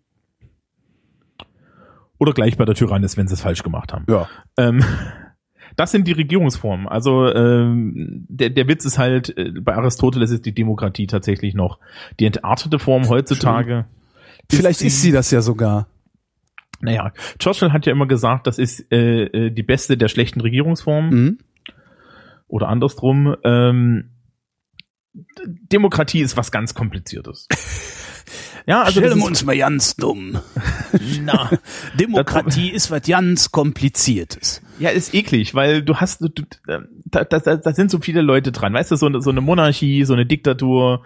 Oder 2.18 2.32
gleich 2.32 2.56
bei 2.56 2.64
der 2.64 2.74
Tyrannis, 2.74 3.16
wenn 3.16 3.28
sie 3.28 3.34
es 3.34 3.42
falsch 3.42 3.62
gemacht 3.62 3.92
haben. 3.92 4.04
Ja. 4.08 4.28
Ähm, 4.56 4.82
das 5.76 5.92
sind 5.92 6.08
die 6.08 6.12
Regierungsformen. 6.12 6.88
Also 6.88 7.32
ähm, 7.32 8.26
der, 8.28 8.50
der 8.50 8.66
Witz 8.66 8.84
ist 8.84 8.98
halt, 8.98 9.36
äh, 9.36 9.52
bei 9.60 9.76
Aristoteles 9.76 10.30
ist 10.30 10.44
die 10.46 10.54
Demokratie 10.54 11.06
tatsächlich 11.06 11.54
noch 11.54 11.78
die 12.18 12.26
entartete 12.26 12.78
Form 12.78 13.08
heutzutage. 13.08 13.86
Vielleicht 14.50 14.82
ist 14.82 15.02
sie 15.02 15.12
das 15.12 15.30
ja 15.30 15.40
sogar. 15.40 15.86
Naja, 16.80 17.12
Churchill 17.38 17.72
hat 17.72 17.86
ja 17.86 17.92
immer 17.92 18.06
gesagt, 18.06 18.46
das 18.46 18.58
ist 18.58 18.90
äh, 18.92 19.24
äh, 19.24 19.50
die 19.50 19.62
beste 19.62 19.96
der 19.96 20.08
schlechten 20.08 20.40
Regierungsformen 20.40 21.10
Mhm. 21.10 21.38
oder 22.46 22.68
andersrum. 22.68 23.34
Ähm, 23.44 24.10
Demokratie 25.44 26.20
ist 26.20 26.36
was 26.36 26.52
ganz 26.52 26.74
Kompliziertes. 26.74 27.48
ja, 28.66 28.82
also 28.82 29.00
Stellen 29.00 29.18
wir 29.18 29.24
uns 29.26 29.44
mal 29.44 29.56
ganz 29.56 29.96
dumm. 29.96 30.38
na, 31.22 31.50
Demokratie 31.98 32.70
ist 32.70 32.90
was 32.90 33.02
ganz 33.02 33.50
Kompliziertes. 33.50 34.62
ja, 34.78 34.90
ist 34.90 35.14
eklig, 35.14 35.54
weil 35.54 35.82
du 35.82 35.96
hast, 35.96 36.20
du, 36.20 36.28
da, 36.66 37.24
da, 37.24 37.24
da 37.24 37.56
da 37.56 37.72
sind 37.72 37.90
so 37.90 37.98
viele 38.00 38.20
Leute 38.22 38.52
dran, 38.52 38.74
weißt 38.74 38.92
du, 38.92 38.96
so 38.96 39.06
eine, 39.06 39.20
so 39.22 39.30
eine 39.30 39.40
Monarchie, 39.40 40.04
so 40.04 40.12
eine 40.14 40.26
Diktatur, 40.26 41.04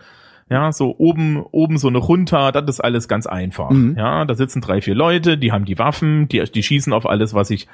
ja, 0.50 0.70
so 0.72 0.94
oben, 0.98 1.42
oben 1.50 1.78
so 1.78 1.88
eine 1.88 1.98
Junta, 2.00 2.52
das 2.52 2.64
ist 2.68 2.80
alles 2.80 3.08
ganz 3.08 3.26
einfach. 3.26 3.70
Mhm. 3.70 3.96
Ja, 3.96 4.24
da 4.24 4.34
sitzen 4.34 4.60
drei, 4.60 4.80
vier 4.82 4.94
Leute, 4.94 5.38
die 5.38 5.50
haben 5.52 5.64
die 5.64 5.78
Waffen, 5.78 6.28
die, 6.28 6.42
die 6.44 6.62
schießen 6.62 6.92
auf 6.92 7.06
alles, 7.06 7.32
was 7.34 7.50
ich, 7.50 7.68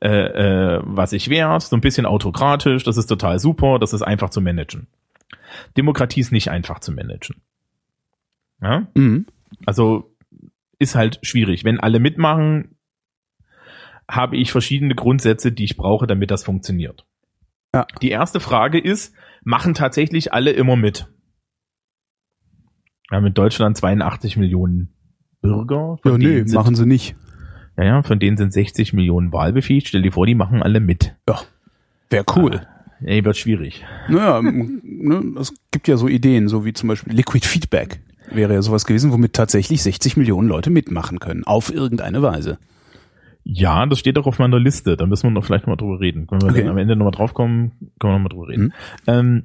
äh, 0.00 0.08
äh, 0.08 0.80
was 0.84 1.12
ich 1.12 1.30
wert, 1.30 1.62
so 1.62 1.76
ein 1.76 1.80
bisschen 1.80 2.06
autokratisch, 2.06 2.84
das 2.84 2.96
ist 2.96 3.06
total 3.06 3.38
super, 3.38 3.78
das 3.78 3.92
ist 3.92 4.02
einfach 4.02 4.30
zu 4.30 4.40
managen. 4.40 4.88
Demokratie 5.76 6.20
ist 6.20 6.32
nicht 6.32 6.50
einfach 6.50 6.80
zu 6.80 6.92
managen. 6.92 7.36
Ja, 8.60 8.86
Mhm. 8.94 9.26
also 9.66 10.14
ist 10.78 10.94
halt 10.94 11.18
schwierig. 11.22 11.64
Wenn 11.64 11.80
alle 11.80 11.98
mitmachen, 11.98 12.76
habe 14.10 14.36
ich 14.36 14.52
verschiedene 14.52 14.94
Grundsätze, 14.94 15.52
die 15.52 15.64
ich 15.64 15.76
brauche, 15.76 16.06
damit 16.06 16.30
das 16.30 16.44
funktioniert. 16.44 17.04
Ja. 17.74 17.86
Die 18.00 18.10
erste 18.10 18.40
Frage 18.40 18.78
ist, 18.78 19.14
machen 19.44 19.74
tatsächlich 19.74 20.32
alle 20.32 20.50
immer 20.52 20.76
mit? 20.76 21.06
Wir 23.08 23.16
haben 23.16 23.26
in 23.26 23.34
Deutschland 23.34 23.76
82 23.76 24.36
Millionen 24.36 24.88
Bürger. 25.40 25.98
Ja, 26.04 26.18
nee, 26.18 26.38
sind, 26.38 26.52
machen 26.54 26.74
sie 26.74 26.86
nicht. 26.86 27.16
Ja, 27.76 27.84
ja, 27.84 28.02
von 28.02 28.18
denen 28.18 28.36
sind 28.36 28.52
60 28.52 28.92
Millionen 28.92 29.32
wahlbefähigt. 29.32 29.88
Stell 29.88 30.02
dir 30.02 30.12
vor, 30.12 30.26
die 30.26 30.34
machen 30.34 30.62
alle 30.62 30.80
mit. 30.80 31.14
Ja. 31.28 31.40
Wäre 32.10 32.24
cool. 32.36 32.66
Ey, 33.00 33.24
wird 33.24 33.36
schwierig. 33.36 33.84
Naja, 34.08 34.42
ne, 34.42 35.22
es 35.38 35.54
gibt 35.70 35.86
ja 35.86 35.96
so 35.96 36.08
Ideen, 36.08 36.48
so 36.48 36.64
wie 36.64 36.72
zum 36.72 36.88
Beispiel 36.88 37.12
Liquid 37.12 37.46
Feedback. 37.46 38.00
Wäre 38.30 38.52
ja 38.54 38.62
sowas 38.62 38.84
gewesen, 38.84 39.12
womit 39.12 39.32
tatsächlich 39.34 39.82
60 39.82 40.16
Millionen 40.16 40.48
Leute 40.48 40.70
mitmachen 40.70 41.18
können. 41.20 41.44
Auf 41.44 41.72
irgendeine 41.72 42.20
Weise. 42.20 42.58
Ja, 43.44 43.86
das 43.86 44.00
steht 44.00 44.18
auch 44.18 44.26
auf 44.26 44.38
meiner 44.38 44.58
Liste. 44.58 44.96
Da 44.96 45.06
müssen 45.06 45.28
wir 45.28 45.30
noch 45.30 45.44
vielleicht 45.44 45.64
noch 45.66 45.72
mal 45.72 45.76
drüber 45.76 46.00
reden. 46.00 46.26
Wenn 46.30 46.42
wir 46.42 46.48
Okay. 46.50 46.68
am 46.68 46.76
Ende 46.76 46.96
nochmal 46.96 47.12
draufkommen, 47.12 47.70
können 47.98 48.12
wir 48.12 48.18
noch 48.18 48.22
mal 48.24 48.28
drüber 48.28 48.48
reden. 48.48 48.64
Mhm. 48.64 48.72
Ähm, 49.06 49.42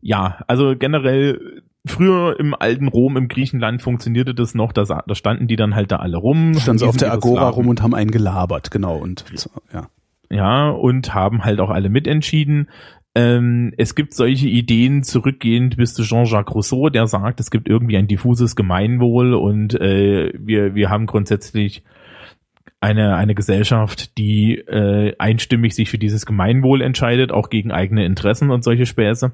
ja, 0.00 0.38
also 0.48 0.74
generell 0.76 1.62
früher 1.88 2.38
im 2.38 2.54
alten 2.54 2.88
Rom, 2.88 3.16
im 3.16 3.28
Griechenland 3.28 3.82
funktionierte 3.82 4.34
das 4.34 4.54
noch. 4.54 4.72
Da, 4.72 4.84
da 4.84 5.14
standen 5.14 5.46
die 5.46 5.56
dann 5.56 5.74
halt 5.74 5.90
da 5.90 5.96
alle 5.96 6.16
rum. 6.16 6.54
Standen 6.54 6.78
sie 6.78 6.86
auf 6.86 6.96
der 6.96 7.12
Agora 7.12 7.36
Sklaven. 7.36 7.54
rum 7.54 7.68
und 7.68 7.82
haben 7.82 7.94
einen 7.94 8.10
gelabert, 8.10 8.70
genau. 8.70 8.96
Und 8.96 9.24
ja. 9.72 9.88
Ja, 10.30 10.68
und 10.70 11.14
haben 11.14 11.44
halt 11.44 11.58
auch 11.60 11.70
alle 11.70 11.88
mitentschieden. 11.88 12.68
Ähm, 13.14 13.72
es 13.78 13.94
gibt 13.94 14.14
solche 14.14 14.48
Ideen 14.48 15.02
zurückgehend 15.02 15.76
bis 15.76 15.94
zu 15.94 16.02
Jean-Jacques 16.02 16.54
Rousseau, 16.54 16.90
der 16.90 17.06
sagt, 17.06 17.40
es 17.40 17.50
gibt 17.50 17.68
irgendwie 17.68 17.96
ein 17.96 18.06
diffuses 18.06 18.54
Gemeinwohl 18.54 19.34
und 19.34 19.74
äh, 19.80 20.32
wir, 20.38 20.74
wir 20.74 20.90
haben 20.90 21.06
grundsätzlich 21.06 21.82
eine, 22.80 23.16
eine 23.16 23.34
Gesellschaft, 23.34 24.16
die 24.18 24.58
äh, 24.58 25.14
einstimmig 25.18 25.74
sich 25.74 25.90
für 25.90 25.98
dieses 25.98 26.26
Gemeinwohl 26.26 26.80
entscheidet, 26.80 27.32
auch 27.32 27.50
gegen 27.50 27.72
eigene 27.72 28.04
Interessen 28.04 28.50
und 28.50 28.62
solche 28.62 28.86
Späße. 28.86 29.32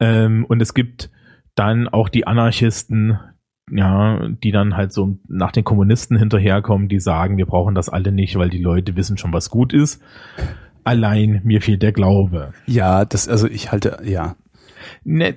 Ähm, 0.00 0.44
und 0.44 0.60
es 0.60 0.74
gibt 0.74 1.10
dann 1.54 1.88
auch 1.88 2.08
die 2.08 2.26
Anarchisten, 2.26 3.18
ja, 3.70 4.28
die 4.28 4.52
dann 4.52 4.76
halt 4.76 4.92
so 4.92 5.18
nach 5.28 5.52
den 5.52 5.64
Kommunisten 5.64 6.16
hinterherkommen, 6.16 6.88
die 6.88 7.00
sagen, 7.00 7.36
wir 7.36 7.46
brauchen 7.46 7.74
das 7.74 7.88
alle 7.88 8.12
nicht, 8.12 8.36
weil 8.36 8.50
die 8.50 8.62
Leute 8.62 8.96
wissen 8.96 9.16
schon, 9.16 9.32
was 9.32 9.50
gut 9.50 9.72
ist. 9.72 10.02
Allein 10.84 11.40
mir 11.44 11.62
fehlt 11.62 11.82
der 11.82 11.92
Glaube. 11.92 12.52
Ja, 12.66 13.04
das, 13.04 13.28
also 13.28 13.48
ich 13.48 13.72
halte, 13.72 13.98
ja. 14.04 14.36
Ne, 15.02 15.34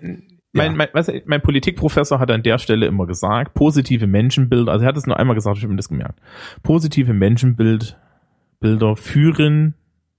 mein, 0.52 0.76
mein, 0.76 0.90
du, 0.94 1.22
mein 1.26 1.42
Politikprofessor 1.42 2.20
hat 2.20 2.32
an 2.32 2.44
der 2.44 2.58
Stelle 2.58 2.86
immer 2.86 3.06
gesagt, 3.06 3.54
positive 3.54 4.08
Menschenbilder, 4.08 4.72
also 4.72 4.84
er 4.84 4.90
hat 4.90 4.98
es 4.98 5.06
nur 5.06 5.18
einmal 5.18 5.36
gesagt, 5.36 5.58
ich 5.58 5.64
habe 5.64 5.72
mir 5.72 5.78
das 5.78 5.90
gemerkt. 5.90 6.20
Positive 6.64 7.14
Menschenbild, 7.14 7.98
Bilder 8.60 8.96
führen 8.96 9.76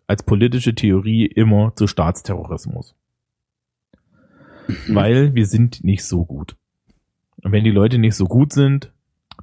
als 0.07 0.23
politische 0.23 0.75
Theorie 0.75 1.27
immer 1.27 1.73
zu 1.75 1.87
Staatsterrorismus. 1.87 2.95
Weil 4.89 5.35
wir 5.35 5.47
sind 5.47 5.83
nicht 5.85 6.05
so 6.05 6.25
gut. 6.25 6.57
Und 7.43 7.53
wenn 7.53 7.65
die 7.65 7.71
Leute 7.71 7.99
nicht 7.99 8.15
so 8.17 8.25
gut 8.27 8.53
sind, 8.53 8.93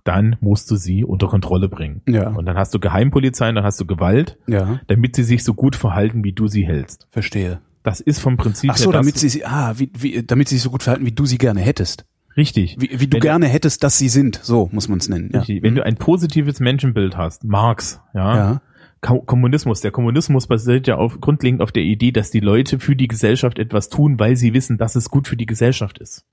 dann 0.04 0.36
musst 0.42 0.70
du 0.70 0.76
sie 0.76 1.04
unter 1.04 1.28
Kontrolle 1.28 1.70
bringen. 1.70 2.02
Ja, 2.08 2.30
Und 2.30 2.46
dann 2.46 2.58
hast 2.58 2.74
du 2.74 2.80
Geheimpolizei, 2.80 3.50
und 3.50 3.56
dann 3.56 3.64
hast 3.64 3.80
du 3.80 3.86
Gewalt, 3.86 4.38
ja, 4.48 4.80
damit 4.88 5.16
sie 5.16 5.24
sich 5.24 5.44
so 5.44 5.54
gut 5.54 5.76
verhalten, 5.76 6.24
wie 6.24 6.34
du 6.34 6.48
sie 6.48 6.66
hältst. 6.66 7.08
verstehe. 7.12 7.62
Das 7.84 8.00
ist 8.02 8.20
vom 8.20 8.36
Prinzip 8.38 8.72
Ach 8.74 8.78
so, 8.78 8.92
her 8.92 9.00
damit 9.00 9.18
sie, 9.18 9.46
ah, 9.46 9.74
wie, 9.78 9.92
wie, 9.98 10.24
damit 10.24 10.50
sie 10.50 10.56
sich 10.56 10.64
so 10.64 10.72
gut 10.72 10.84
verhalten, 10.84 11.06
wie 11.06 11.12
du 11.12 11.26
sie 11.26 11.38
gerne 11.38 11.62
hättest. 11.62 12.06
richtig. 12.36 12.76
Wie, 12.80 12.90
wie 13.00 13.08
du 13.08 13.16
Wenn- 13.16 13.22
gerne 13.22 13.46
hättest, 13.48 13.84
dass 13.84 13.98
sie 13.98 14.10
sind. 14.10 14.40
So 14.44 14.70
muss 14.74 14.90
man 14.90 14.98
es 15.00 15.08
nennen. 15.08 15.30
Ja. 15.34 15.40
Richtig. 15.40 15.64
Wenn 15.64 15.76
du 15.76 15.86
ein 15.86 15.96
positives 15.96 16.60
Menschenbild 16.60 17.16
hast, 17.16 17.44
Marx, 17.46 18.02
ja, 18.14 18.36
ja. 18.36 18.62
Ko- 19.06 19.22
Kommunismus. 19.22 19.82
Der 19.82 19.92
Kommunismus 19.92 20.48
basiert 20.48 20.88
ja 20.88 20.96
auf, 20.96 21.22
grundlegend 21.22 21.62
auf 21.62 21.72
der 21.72 21.84
Idee, 21.84 22.12
dass 22.12 22.32
die 22.32 22.40
Leute 22.40 22.80
für 22.80 22.96
die 22.96 23.08
Gesellschaft 23.08 23.60
etwas 23.60 23.90
tun, 23.90 24.20
weil 24.20 24.36
sie 24.36 24.54
wissen, 24.54 24.78
dass 24.78 24.96
es 24.96 25.10
gut 25.10 25.28
für 25.28 25.38
die 25.38 25.46
Gesellschaft 25.46 26.00
ist. 26.00 26.26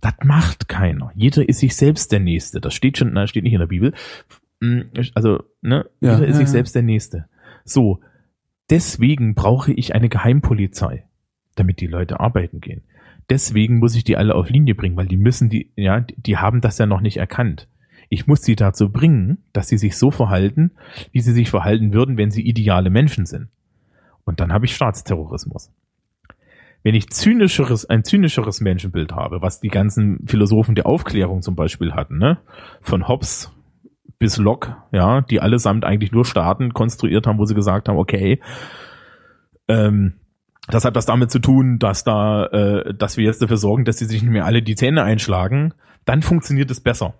Das 0.00 0.14
macht 0.24 0.68
keiner. 0.68 1.10
Jeder 1.14 1.48
ist 1.48 1.60
sich 1.60 1.74
selbst 1.76 2.12
der 2.12 2.20
Nächste. 2.20 2.60
Das 2.60 2.74
steht 2.74 2.98
schon, 2.98 3.12
na, 3.12 3.26
steht 3.26 3.44
nicht 3.44 3.52
in 3.54 3.60
der 3.60 3.66
Bibel. 3.66 3.94
Mm, 4.60 4.80
Also, 5.14 5.42
ne, 5.62 5.86
Ja, 6.00 6.14
jeder 6.14 6.26
ist 6.26 6.34
ja, 6.34 6.38
sich 6.38 6.46
ja. 6.48 6.52
selbst 6.52 6.74
der 6.74 6.82
Nächste. 6.82 7.26
So. 7.64 8.00
Deswegen 8.68 9.34
brauche 9.34 9.72
ich 9.72 9.94
eine 9.94 10.08
Geheimpolizei, 10.08 11.04
damit 11.54 11.80
die 11.80 11.86
Leute 11.86 12.18
arbeiten 12.20 12.60
gehen. 12.60 12.82
Deswegen 13.30 13.78
muss 13.78 13.94
ich 13.94 14.04
die 14.04 14.16
alle 14.16 14.34
auf 14.34 14.50
Linie 14.50 14.74
bringen, 14.74 14.96
weil 14.96 15.06
die 15.06 15.16
müssen 15.16 15.48
die, 15.48 15.70
ja, 15.76 16.00
die 16.00 16.36
haben 16.36 16.60
das 16.60 16.78
ja 16.78 16.86
noch 16.86 17.00
nicht 17.00 17.16
erkannt. 17.16 17.68
Ich 18.08 18.26
muss 18.26 18.42
sie 18.42 18.56
dazu 18.56 18.90
bringen, 18.90 19.38
dass 19.52 19.68
sie 19.68 19.78
sich 19.78 19.96
so 19.96 20.10
verhalten, 20.10 20.72
wie 21.12 21.20
sie 21.20 21.32
sich 21.32 21.50
verhalten 21.50 21.92
würden, 21.92 22.16
wenn 22.16 22.30
sie 22.30 22.46
ideale 22.46 22.90
Menschen 22.90 23.26
sind. 23.26 23.48
Und 24.24 24.40
dann 24.40 24.52
habe 24.52 24.66
ich 24.66 24.74
Staatsterrorismus. 24.74 25.72
Wenn 26.82 26.94
ich 26.94 27.10
zynischeres, 27.10 27.86
ein 27.86 28.04
zynischeres 28.04 28.60
Menschenbild 28.60 29.12
habe, 29.12 29.42
was 29.42 29.60
die 29.60 29.68
ganzen 29.68 30.24
Philosophen 30.26 30.74
der 30.74 30.86
Aufklärung 30.86 31.42
zum 31.42 31.56
Beispiel 31.56 31.94
hatten, 31.94 32.18
ne? 32.18 32.38
Von 32.80 33.08
Hobbes 33.08 33.52
bis 34.18 34.36
Locke, 34.36 34.76
ja, 34.92 35.20
die 35.20 35.40
allesamt 35.40 35.84
eigentlich 35.84 36.12
nur 36.12 36.24
Staaten 36.24 36.72
konstruiert 36.72 37.26
haben, 37.26 37.38
wo 37.38 37.44
sie 37.44 37.54
gesagt 37.54 37.88
haben, 37.88 37.98
okay, 37.98 38.40
ähm, 39.68 40.14
das 40.68 40.84
hat 40.84 40.94
was 40.94 41.06
damit 41.06 41.30
zu 41.30 41.38
tun, 41.38 41.78
dass 41.78 42.04
da, 42.04 42.46
äh, 42.46 42.94
dass 42.94 43.16
wir 43.16 43.24
jetzt 43.24 43.42
dafür 43.42 43.56
sorgen, 43.56 43.84
dass 43.84 43.98
sie 43.98 44.06
sich 44.06 44.22
nicht 44.22 44.32
mehr 44.32 44.46
alle 44.46 44.62
die 44.62 44.74
Zähne 44.74 45.02
einschlagen, 45.02 45.74
dann 46.04 46.22
funktioniert 46.22 46.70
es 46.70 46.80
besser. 46.80 47.14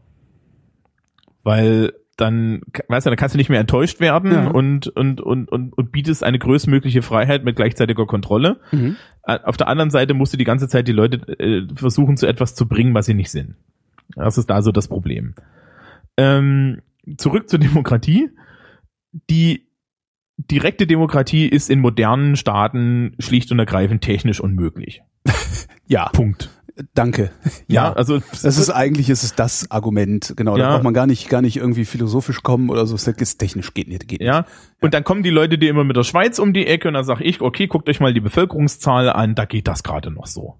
Weil 1.47 1.93
dann, 2.17 2.63
weißt 2.89 3.07
du, 3.07 3.11
dann 3.11 3.17
kannst 3.17 3.35
du 3.35 3.39
nicht 3.39 3.51
mehr 3.51 3.61
enttäuscht 3.61 4.01
werden 4.01 4.33
Ja. 4.33 4.49
und, 4.49 4.89
und, 4.89 5.21
und, 5.21 5.49
und, 5.53 5.73
und 5.79 5.93
bietest 5.93 6.25
eine 6.25 6.41
größtmögliche 6.41 7.03
Freiheit 7.03 7.45
mit 7.45 7.55
gleichzeitiger 7.55 8.05
Kontrolle. 8.07 8.59
Mhm. 8.73 8.97
Auf 9.23 9.57
der 9.57 9.69
anderen 9.69 9.91
Seite 9.91 10.15
musst 10.15 10.33
du 10.33 10.37
die 10.37 10.45
ganze 10.45 10.67
Zeit 10.67 10.89
die 10.89 10.93
Leute 10.93 11.19
äh, 11.39 11.69
versuchen, 11.75 12.17
zu 12.17 12.27
etwas 12.27 12.55
zu 12.57 12.67
bringen, 12.67 12.95
was 12.95 13.07
sie 13.07 13.15
nicht 13.15 13.31
sind. 13.31 13.55
Das 14.17 14.39
ist 14.39 14.51
also 14.51 14.73
das 14.73 14.89
Problem. 14.89 15.35
Ähm, 16.17 16.81
zurück 17.17 17.49
zur 17.49 17.59
Demokratie. 17.61 18.31
Die 19.31 19.69
direkte 20.39 20.87
Demokratie 20.87 21.47
ist 21.47 21.71
in 21.71 21.81
modernen 21.81 22.35
Staaten 22.37 23.15
schlicht 23.21 23.53
und 23.53 23.59
ergreifend 23.61 24.03
technisch 24.03 24.41
unmöglich. 24.41 25.03
Ja, 25.89 26.09
Punkt. 26.09 26.51
Danke. 26.95 27.31
Ja, 27.67 27.93
also 27.93 28.19
Das 28.43 28.59
ist 28.59 28.71
eigentlich 28.71 29.09
ist 29.11 29.23
es 29.23 29.35
das 29.35 29.71
Argument, 29.71 30.35
genau. 30.37 30.57
Da 30.57 30.63
Ja. 30.63 30.73
braucht 30.73 30.85
man 30.85 30.95
gar 30.95 31.07
nicht, 31.07 31.29
gar 31.29 31.43
nicht 31.43 31.57
irgendwie 31.57 31.85
philosophisch 31.85 32.43
kommen 32.43 32.71
oder 32.71 32.87
so. 32.87 32.95
Es 32.95 33.07
ist 33.07 33.39
technisch 33.39 33.73
geht 33.75 33.89
nicht, 33.89 34.07
geht 34.09 34.21
nicht. 34.21 34.27
Ja, 34.29 34.45
und 34.81 34.93
dann 34.95 35.05
kommen 35.05 35.23
die 35.23 35.31
Leute 35.31 35.59
dir 35.59 35.71
immer 35.71 35.85
mit 35.85 35.97
der 35.97 36.03
Schweiz 36.05 36.39
um 36.39 36.53
die 36.53 36.67
Ecke 36.67 36.89
und 36.89 36.95
dann 36.95 37.05
sag 37.05 37.21
ich, 37.21 37.41
okay, 37.41 37.67
guckt 37.67 37.89
euch 37.89 38.01
mal 38.01 38.13
die 38.15 38.21
Bevölkerungszahl 38.21 39.09
an, 39.11 39.35
da 39.35 39.45
geht 39.45 39.69
das 39.69 39.83
gerade 39.83 40.11
noch 40.11 40.27
so. 40.27 40.57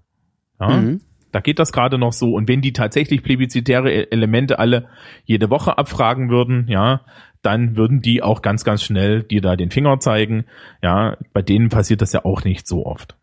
Ja, 0.59 0.69
Mhm. 0.69 1.01
da 1.31 1.39
geht 1.39 1.59
das 1.59 1.71
gerade 1.71 1.97
noch 1.97 2.13
so. 2.13 2.33
Und 2.33 2.47
wenn 2.47 2.61
die 2.61 2.73
tatsächlich 2.73 3.21
plebiszitäre 3.21 3.91
E- 3.91 4.07
Elemente 4.11 4.59
alle 4.59 4.87
jede 5.25 5.49
Woche 5.49 5.77
abfragen 5.77 6.29
würden, 6.29 6.65
ja, 6.67 7.01
dann 7.43 7.77
würden 7.77 8.01
die 8.01 8.23
auch 8.23 8.41
ganz, 8.41 8.63
ganz 8.63 8.81
schnell 8.81 9.21
dir 9.23 9.41
da 9.41 9.55
den 9.55 9.69
Finger 9.69 9.99
zeigen. 9.99 10.45
Ja, 10.81 11.17
bei 11.33 11.43
denen 11.43 11.69
passiert 11.69 12.01
das 12.01 12.11
ja 12.11 12.25
auch 12.25 12.43
nicht 12.43 12.67
so 12.67 12.85
oft. 12.85 13.15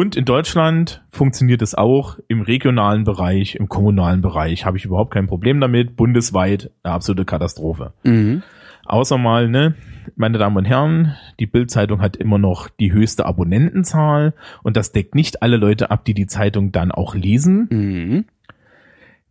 Und 0.00 0.16
in 0.16 0.24
Deutschland 0.24 1.04
funktioniert 1.10 1.60
es 1.60 1.74
auch 1.74 2.18
im 2.26 2.40
regionalen 2.40 3.04
Bereich, 3.04 3.56
im 3.56 3.68
kommunalen 3.68 4.22
Bereich, 4.22 4.64
habe 4.64 4.78
ich 4.78 4.86
überhaupt 4.86 5.12
kein 5.12 5.26
Problem 5.26 5.60
damit. 5.60 5.94
Bundesweit 5.94 6.70
eine 6.82 6.94
absolute 6.94 7.26
Katastrophe. 7.26 7.92
Mhm. 8.02 8.42
Außer 8.86 9.18
mal, 9.18 9.50
ne, 9.50 9.74
meine 10.16 10.38
Damen 10.38 10.56
und 10.56 10.64
Herren, 10.64 11.16
die 11.38 11.44
Bild-Zeitung 11.44 12.00
hat 12.00 12.16
immer 12.16 12.38
noch 12.38 12.70
die 12.70 12.92
höchste 12.92 13.26
Abonnentenzahl 13.26 14.32
und 14.62 14.78
das 14.78 14.92
deckt 14.92 15.14
nicht 15.14 15.42
alle 15.42 15.58
Leute 15.58 15.90
ab, 15.90 16.06
die 16.06 16.14
die 16.14 16.26
Zeitung 16.26 16.72
dann 16.72 16.92
auch 16.92 17.14
lesen. 17.14 17.68
Mhm. 17.70 18.24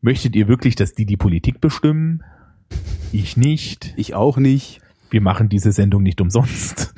Möchtet 0.01 0.35
ihr 0.35 0.47
wirklich, 0.47 0.75
dass 0.75 0.93
die 0.93 1.07
die 1.07 1.17
Politik 1.17 1.61
bestimmen? 1.61 2.23
Ich 3.11 3.37
nicht. 3.37 3.95
Ich 3.97 4.13
auch 4.13 4.37
nicht. 4.37 4.81
Wir 5.09 5.21
machen 5.21 5.49
diese 5.49 5.71
Sendung 5.71 6.03
nicht 6.03 6.21
umsonst. 6.21 6.93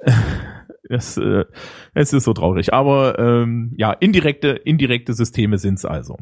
es, 0.90 1.16
äh, 1.16 1.44
es 1.94 2.12
ist 2.12 2.24
so 2.24 2.32
traurig. 2.32 2.72
Aber 2.74 3.18
ähm, 3.18 3.72
ja, 3.76 3.92
indirekte, 3.92 4.48
indirekte 4.50 5.14
Systeme 5.14 5.58
sind's 5.58 5.84
also. 5.84 6.16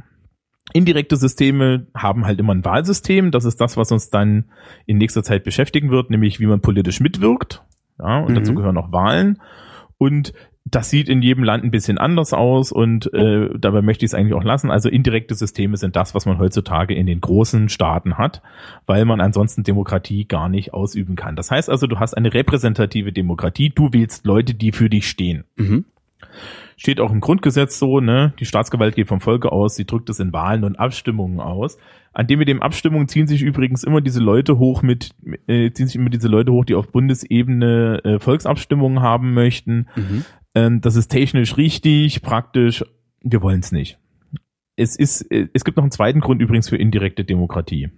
Indirekte 0.75 1.17
Systeme 1.17 1.87
haben 1.95 2.27
halt 2.27 2.39
immer 2.39 2.55
ein 2.55 2.65
Wahlsystem. 2.65 3.31
Das 3.31 3.45
ist 3.47 3.61
das, 3.61 3.77
was 3.77 3.91
uns 3.91 4.11
dann 4.11 4.51
in 4.87 4.99
nächster 4.99 5.23
Zeit 5.23 5.43
beschäftigen 5.45 5.91
wird, 5.91 6.11
nämlich 6.11 6.41
wie 6.41 6.47
man 6.47 6.61
politisch 6.61 7.01
mitwirkt. 7.01 7.65
Ja, 7.99 8.21
und 8.21 8.35
dazu 8.35 8.53
Mhm. 8.53 8.57
gehören 8.57 8.77
auch 8.77 8.93
Wahlen. 8.93 9.41
Und 9.97 10.33
das 10.71 10.91
sieht 10.91 11.09
in 11.09 11.23
jedem 11.23 11.45
Land 11.45 11.65
ein 11.65 11.71
bisschen 11.71 11.99
anders 11.99 12.33
aus 12.33 12.73
und 12.73 13.13
äh, 13.15 13.49
dabei 13.59 13.83
möchte 13.83 14.05
ich 14.05 14.11
es 14.11 14.15
eigentlich 14.15 14.35
auch 14.35 14.45
lassen. 14.45 14.71
Also 14.71 14.89
indirekte 14.89 15.35
Systeme 15.35 15.77
sind 15.77 15.97
das, 15.97 16.15
was 16.15 16.27
man 16.27 16.39
heutzutage 16.39 16.95
in 16.95 17.07
den 17.07 17.21
großen 17.21 17.69
Staaten 17.69 18.19
hat, 18.19 18.43
weil 18.87 19.05
man 19.05 19.21
ansonsten 19.21 19.63
Demokratie 19.63 20.27
gar 20.27 20.49
nicht 20.49 20.75
ausüben 20.75 21.17
kann. 21.17 21.37
Das 21.37 21.51
heißt 21.51 21.71
also, 21.71 21.87
du 21.87 22.01
hast 22.01 22.15
eine 22.15 22.35
repräsentative 22.35 23.13
Demokratie, 23.13 23.71
du 23.71 23.93
wählst 23.93 24.27
Leute, 24.27 24.55
die 24.55 24.73
für 24.73 24.91
dich 24.91 25.09
stehen. 25.09 25.45
Mhm. 25.57 25.85
Steht 26.77 27.01
auch 27.01 27.11
im 27.11 27.21
Grundgesetz 27.21 27.79
so, 27.79 28.01
ne? 28.01 28.33
Die 28.39 28.45
Staatsgewalt 28.45 28.95
geht 28.95 29.09
vom 29.09 29.21
Volke 29.21 29.51
aus, 29.51 29.75
sie 29.75 29.85
drückt 29.85 30.11
es 30.11 30.21
in 30.21 30.33
Wahlen 30.33 30.63
und 30.65 30.79
Abstimmungen 30.79 31.41
aus. 31.41 31.79
An 32.13 32.27
dem 32.27 32.39
mit 32.39 32.49
dem 32.49 32.63
Abstimmungen 32.63 33.09
ziehen 33.09 33.27
sich 33.27 33.43
übrigens 33.43 33.85
immer 33.85 34.01
diese 34.01 34.21
Leute 34.21 34.59
hoch 34.59 34.83
mit, 34.83 35.11
äh, 35.47 35.71
ziehen 35.73 35.87
sich 35.87 35.97
immer 35.97 36.11
diese 36.11 36.29
Leute 36.29 36.53
hoch, 36.53 36.65
die 36.65 36.75
auf 36.75 36.91
Bundesebene 36.91 38.01
äh, 38.05 38.19
Volksabstimmungen 38.19 39.03
haben 39.03 39.35
möchten. 39.35 39.87
Mhm. 39.97 40.25
Ähm, 40.59 40.81
das 40.81 40.97
ist 40.97 41.09
technisch 41.09 41.57
richtig, 41.57 42.21
praktisch, 42.23 42.85
wir 43.23 43.43
wollen 43.43 43.61
es 43.61 43.71
nicht. 43.71 43.99
Es 44.77 44.97
ist, 44.97 45.23
äh, 45.31 45.49
es 45.55 45.65
gibt 45.65 45.77
noch 45.77 45.85
einen 45.85 45.93
zweiten 45.93 46.21
Grund 46.21 46.43
übrigens 46.43 46.69
für 46.69 46.77
indirekte 46.77 47.25
Demokratie. 47.25 47.91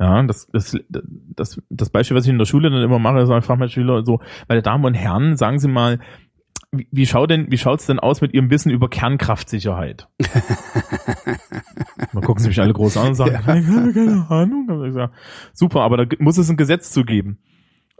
Ja, 0.00 0.22
das, 0.24 0.48
das, 0.48 0.76
das, 0.88 1.62
das 1.70 1.90
Beispiel, 1.90 2.16
was 2.16 2.24
ich 2.24 2.30
in 2.30 2.38
der 2.38 2.46
Schule 2.46 2.70
dann 2.70 2.82
immer 2.82 2.98
mache, 2.98 3.20
ist, 3.20 3.30
ich 3.30 3.44
frage 3.44 3.60
meine 3.60 3.70
Schüler 3.70 4.04
so, 4.04 4.20
meine 4.48 4.62
Damen 4.62 4.84
und 4.84 4.94
Herren, 4.94 5.36
sagen 5.36 5.60
Sie 5.60 5.68
mal, 5.68 6.00
wie, 6.72 6.88
wie 6.90 7.06
schaut 7.06 7.30
denn, 7.30 7.50
wie 7.52 7.58
schaut's 7.58 7.86
denn 7.86 8.00
aus 8.00 8.20
mit 8.20 8.34
Ihrem 8.34 8.50
Wissen 8.50 8.70
über 8.70 8.88
Kernkraftsicherheit? 8.88 10.08
Dann 12.12 12.22
gucken 12.22 12.42
sie 12.42 12.48
mich 12.48 12.60
alle 12.60 12.72
groß 12.72 12.96
an 12.96 13.08
und 13.08 13.14
sagen, 13.14 13.34
ich 13.42 13.46
habe 13.46 13.92
keine 13.92 14.26
Ahnung. 14.28 14.84
Ich 14.86 14.94
sage, 14.94 15.12
super, 15.52 15.82
aber 15.82 16.04
da 16.04 16.16
muss 16.18 16.38
es 16.38 16.50
ein 16.50 16.56
Gesetz 16.56 16.90
zu 16.90 17.04
geben. 17.04 17.38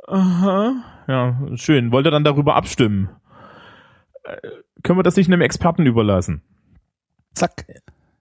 Aha, 0.08 0.82
ja, 1.08 1.40
schön. 1.54 1.92
Wollt 1.92 2.06
ihr 2.06 2.10
dann 2.10 2.24
darüber 2.24 2.54
abstimmen? 2.56 3.08
Äh, 4.24 4.36
können 4.82 4.98
wir 4.98 5.02
das 5.02 5.16
nicht 5.16 5.28
einem 5.28 5.40
Experten 5.40 5.86
überlassen? 5.86 6.42
Zack. 7.34 7.66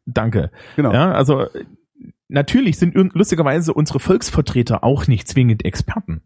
Danke. 0.05 0.51
Genau. 0.75 0.93
Ja, 0.93 1.11
also 1.11 1.41
äh, 1.41 1.65
natürlich 2.27 2.77
sind 2.77 2.95
lustigerweise 2.95 3.73
unsere 3.73 3.99
Volksvertreter 3.99 4.83
auch 4.83 5.07
nicht 5.07 5.27
zwingend 5.27 5.65
Experten. 5.65 6.21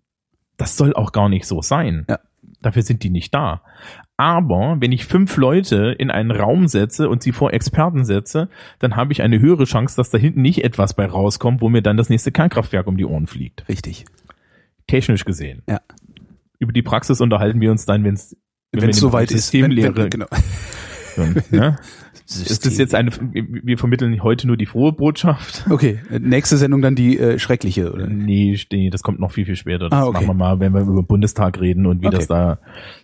Das 0.57 0.77
soll 0.77 0.93
auch 0.93 1.11
gar 1.11 1.29
nicht 1.29 1.45
so 1.45 1.61
sein. 1.61 2.05
Ja. 2.09 2.19
Dafür 2.61 2.83
sind 2.83 3.03
die 3.03 3.09
nicht 3.09 3.33
da. 3.33 3.61
Aber 4.17 4.77
wenn 4.79 4.91
ich 4.91 5.05
fünf 5.05 5.35
Leute 5.35 5.93
in 5.97 6.09
einen 6.09 6.31
Raum 6.31 6.67
setze 6.67 7.09
und 7.09 7.21
sie 7.21 7.33
vor 7.33 7.53
Experten 7.53 8.05
setze, 8.05 8.49
dann 8.79 8.95
habe 8.95 9.11
ich 9.11 9.21
eine 9.21 9.39
höhere 9.39 9.65
Chance, 9.65 9.97
dass 9.97 10.09
da 10.09 10.17
hinten 10.17 10.41
nicht 10.41 10.63
etwas 10.63 10.93
bei 10.93 11.05
rauskommt, 11.05 11.61
wo 11.61 11.69
mir 11.69 11.81
dann 11.81 11.97
das 11.97 12.09
nächste 12.09 12.31
Kernkraftwerk 12.31 12.87
um 12.87 12.97
die 12.97 13.05
Ohren 13.05 13.27
fliegt. 13.27 13.67
Richtig. 13.67 14.05
Technisch 14.87 15.25
gesehen. 15.25 15.63
Ja. 15.67 15.81
Über 16.59 16.71
die 16.71 16.81
Praxis 16.81 17.21
unterhalten 17.21 17.61
wir 17.61 17.71
uns 17.71 17.85
dann, 17.85 18.03
wenn 18.03 18.13
es 18.15 18.35
Wenn 18.71 18.89
es 18.89 18.97
soweit 18.99 19.31
ist. 19.31 19.53
Wenn- 19.53 19.71
Systemlehre. 19.71 19.95
wenn- 19.95 20.09
genau. 20.09 20.27
sind, 21.15 21.51
ne? 21.51 21.77
Ist 22.27 22.65
das 22.65 22.79
jetzt 22.79 22.95
eine, 22.95 23.11
wir 23.11 23.77
vermitteln 23.77 24.23
heute 24.23 24.47
nur 24.47 24.57
die 24.57 24.65
frohe 24.65 24.91
Botschaft? 24.91 25.63
Okay, 25.69 25.99
nächste 26.19 26.57
Sendung 26.57 26.81
dann 26.81 26.95
die 26.95 27.19
äh, 27.19 27.37
schreckliche, 27.37 27.93
oder? 27.93 28.07
Nee, 28.07 28.59
nee, 28.71 28.89
das 28.89 29.03
kommt 29.03 29.19
noch 29.19 29.31
viel, 29.31 29.45
viel 29.45 29.55
später. 29.55 29.89
Das 29.89 29.99
Ah, 29.99 30.05
okay. 30.07 30.13
machen 30.13 30.27
wir 30.29 30.33
mal, 30.33 30.59
wenn 30.59 30.73
wir 30.73 30.81
über 30.81 31.03
Bundestag 31.03 31.61
reden 31.61 31.85
und 31.85 32.01
wie 32.01 32.07
Okay. 32.07 32.15
das 32.17 32.27
da, 32.27 32.57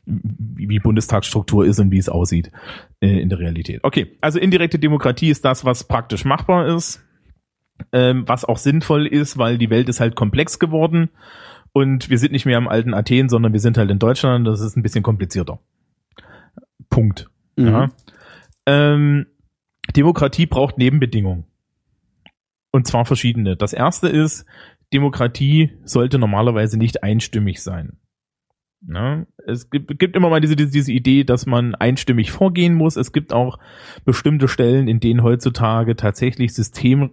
wie, 0.07 0.69
wie 0.69 0.79
Bundestagsstruktur 0.79 1.65
ist 1.67 1.79
und 1.79 1.91
wie 1.91 1.99
es 1.99 2.09
aussieht 2.09 2.51
äh, 2.99 3.19
in 3.21 3.29
der 3.29 3.37
Realität. 3.37 3.81
Okay, 3.83 4.17
also 4.21 4.39
indirekte 4.39 4.79
Demokratie 4.79 5.29
ist 5.29 5.45
das, 5.45 5.65
was 5.65 5.83
praktisch 5.83 6.25
machbar 6.25 6.65
ist, 6.75 7.03
ähm, 7.91 8.23
was 8.25 8.43
auch 8.43 8.57
sinnvoll 8.57 9.05
ist, 9.05 9.37
weil 9.37 9.59
die 9.59 9.69
Welt 9.69 9.87
ist 9.87 9.99
halt 9.99 10.15
komplex 10.15 10.57
geworden 10.57 11.09
und 11.73 12.09
wir 12.09 12.17
sind 12.17 12.31
nicht 12.31 12.45
mehr 12.45 12.57
im 12.57 12.67
alten 12.67 12.93
Athen, 12.93 13.29
sondern 13.29 13.53
wir 13.53 13.59
sind 13.59 13.77
halt 13.77 13.91
in 13.91 13.99
Deutschland. 13.99 14.47
Das 14.47 14.61
ist 14.61 14.75
ein 14.75 14.83
bisschen 14.83 15.03
komplizierter. 15.03 15.59
Punkt. 16.89 17.29
Mhm. 17.55 17.67
Ja. 17.67 17.91
Ähm, 18.65 19.27
Demokratie 19.95 20.45
braucht 20.45 20.77
Nebenbedingungen. 20.77 21.45
Und 22.71 22.87
zwar 22.87 23.05
verschiedene. 23.05 23.57
Das 23.57 23.73
erste 23.73 24.07
ist, 24.07 24.45
Demokratie 24.93 25.71
sollte 25.83 26.19
normalerweise 26.19 26.77
nicht 26.77 27.03
einstimmig 27.03 27.61
sein. 27.61 27.97
Ja, 28.87 29.25
es 29.45 29.69
gibt, 29.69 29.99
gibt 29.99 30.15
immer 30.15 30.29
mal 30.29 30.41
diese, 30.41 30.55
diese, 30.55 30.71
diese 30.71 30.91
Idee, 30.91 31.23
dass 31.23 31.45
man 31.45 31.75
einstimmig 31.75 32.31
vorgehen 32.31 32.73
muss. 32.73 32.95
Es 32.95 33.11
gibt 33.11 33.31
auch 33.31 33.59
bestimmte 34.05 34.47
Stellen, 34.47 34.87
in 34.87 34.99
denen 34.99 35.21
heutzutage 35.21 35.95
tatsächlich 35.95 36.53
System 36.53 37.11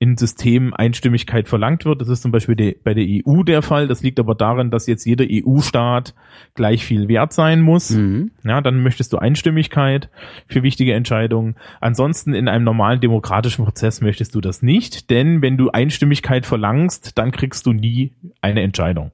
in 0.00 0.16
Systemen 0.16 0.72
Einstimmigkeit 0.74 1.48
verlangt 1.48 1.84
wird. 1.84 2.00
Das 2.00 2.08
ist 2.08 2.22
zum 2.22 2.30
Beispiel 2.30 2.54
die, 2.54 2.76
bei 2.82 2.94
der 2.94 3.04
EU 3.04 3.42
der 3.42 3.62
Fall. 3.62 3.88
Das 3.88 4.02
liegt 4.02 4.20
aber 4.20 4.36
daran, 4.36 4.70
dass 4.70 4.86
jetzt 4.86 5.04
jeder 5.04 5.24
EU-Staat 5.28 6.14
gleich 6.54 6.84
viel 6.84 7.08
wert 7.08 7.32
sein 7.32 7.60
muss. 7.60 7.90
Mhm. 7.90 8.30
Ja, 8.44 8.60
dann 8.60 8.82
möchtest 8.82 9.12
du 9.12 9.18
Einstimmigkeit 9.18 10.08
für 10.46 10.62
wichtige 10.62 10.94
Entscheidungen. 10.94 11.56
Ansonsten 11.80 12.32
in 12.32 12.46
einem 12.46 12.64
normalen 12.64 13.00
demokratischen 13.00 13.64
Prozess 13.64 14.00
möchtest 14.00 14.36
du 14.36 14.40
das 14.40 14.62
nicht, 14.62 15.10
denn 15.10 15.42
wenn 15.42 15.56
du 15.56 15.70
Einstimmigkeit 15.70 16.46
verlangst, 16.46 17.18
dann 17.18 17.32
kriegst 17.32 17.66
du 17.66 17.72
nie 17.72 18.14
eine 18.40 18.62
Entscheidung. 18.62 19.10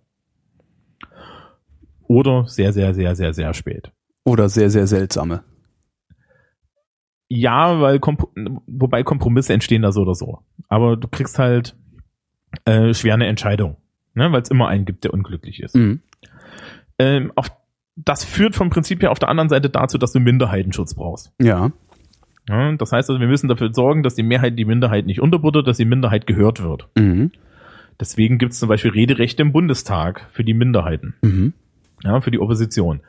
Oder 2.07 2.45
sehr, 2.47 2.75
sehr, 2.75 2.93
sehr, 2.93 3.17
sehr, 3.17 3.33
sehr 3.33 3.55
spät. 3.55 3.91
Oder 4.25 4.51
sehr, 4.51 4.69
sehr 4.69 4.87
seltsame. 4.87 5.45
Ja, 7.29 7.81
weil 7.81 7.99
Komp 8.01 8.29
wobei 8.67 9.03
Kompromisse 9.03 9.53
entstehen 9.53 9.83
da 9.83 9.93
so 9.93 10.03
oder 10.03 10.15
so. 10.15 10.41
Aber 10.69 10.97
du 10.97 11.09
kriegst 11.09 11.39
halt 11.39 11.75
äh, 12.65 12.95
schwer 12.95 13.15
eine 13.15 13.27
Entscheidung, 13.27 13.77
ne? 14.15 14.31
weil 14.33 14.43
es 14.43 14.51
immer 14.51 14.69
einen 14.69 14.85
gibt, 14.85 15.05
der 15.05 15.15
unglücklich 15.15 15.61
ist. 15.61 15.75
Mhm. 15.75 16.01
Ähm, 16.99 17.33
auf, 17.35 17.51
das 17.97 18.25
führt 18.25 18.55
vom 18.55 18.71
Prinzip 18.71 19.03
her 19.03 19.11
auf 19.11 19.19
der 19.19 19.29
anderen 19.29 19.49
Seite 19.49 19.71
dazu, 19.71 19.99
dass 19.99 20.13
du 20.13 20.21
Minderheitenschutz 20.21 20.95
brauchst. 20.95 21.33
Ja. 21.41 21.73
Ja, 22.49 22.73
das 22.73 22.93
heißt 22.93 23.09
also, 23.09 23.21
wir 23.21 23.27
müssen 23.27 23.49
dafür 23.49 23.73
sorgen, 23.73 24.03
dass 24.03 24.15
die 24.15 24.23
Mehrheit 24.23 24.59
die 24.59 24.67
Minderheit 24.67 25.07
nicht 25.07 25.21
unterbuttert, 25.21 25.67
dass 25.67 25.79
die 25.79 25.87
Minderheit 25.87 26.27
gehört 26.27 26.63
wird. 26.63 26.89
Mhm. 26.97 27.33
Deswegen 27.99 28.39
gibt 28.39 28.53
es 28.53 28.59
zum 28.59 28.69
Beispiel 28.69 28.91
Rederechte 28.91 29.41
im 29.43 29.53
Bundestag 29.53 30.27
für 30.31 30.45
die 30.45 30.53
Minderheiten, 30.55 31.15
Mhm. 31.23 31.55
ja, 32.03 32.21
für 32.21 32.31
die 32.31 32.41
Opposition. 32.41 33.01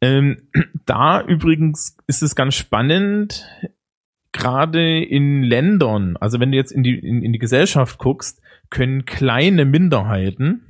Ähm, 0.00 0.48
da 0.86 1.22
übrigens 1.22 1.96
ist 2.06 2.22
es 2.22 2.34
ganz 2.34 2.54
spannend, 2.54 3.46
gerade 4.32 5.02
in 5.02 5.42
Ländern, 5.42 6.16
also 6.16 6.40
wenn 6.40 6.52
du 6.52 6.56
jetzt 6.56 6.72
in 6.72 6.82
die, 6.82 6.98
in, 6.98 7.22
in 7.22 7.32
die 7.32 7.38
Gesellschaft 7.38 7.98
guckst, 7.98 8.40
können 8.70 9.04
kleine 9.04 9.64
Minderheiten 9.64 10.62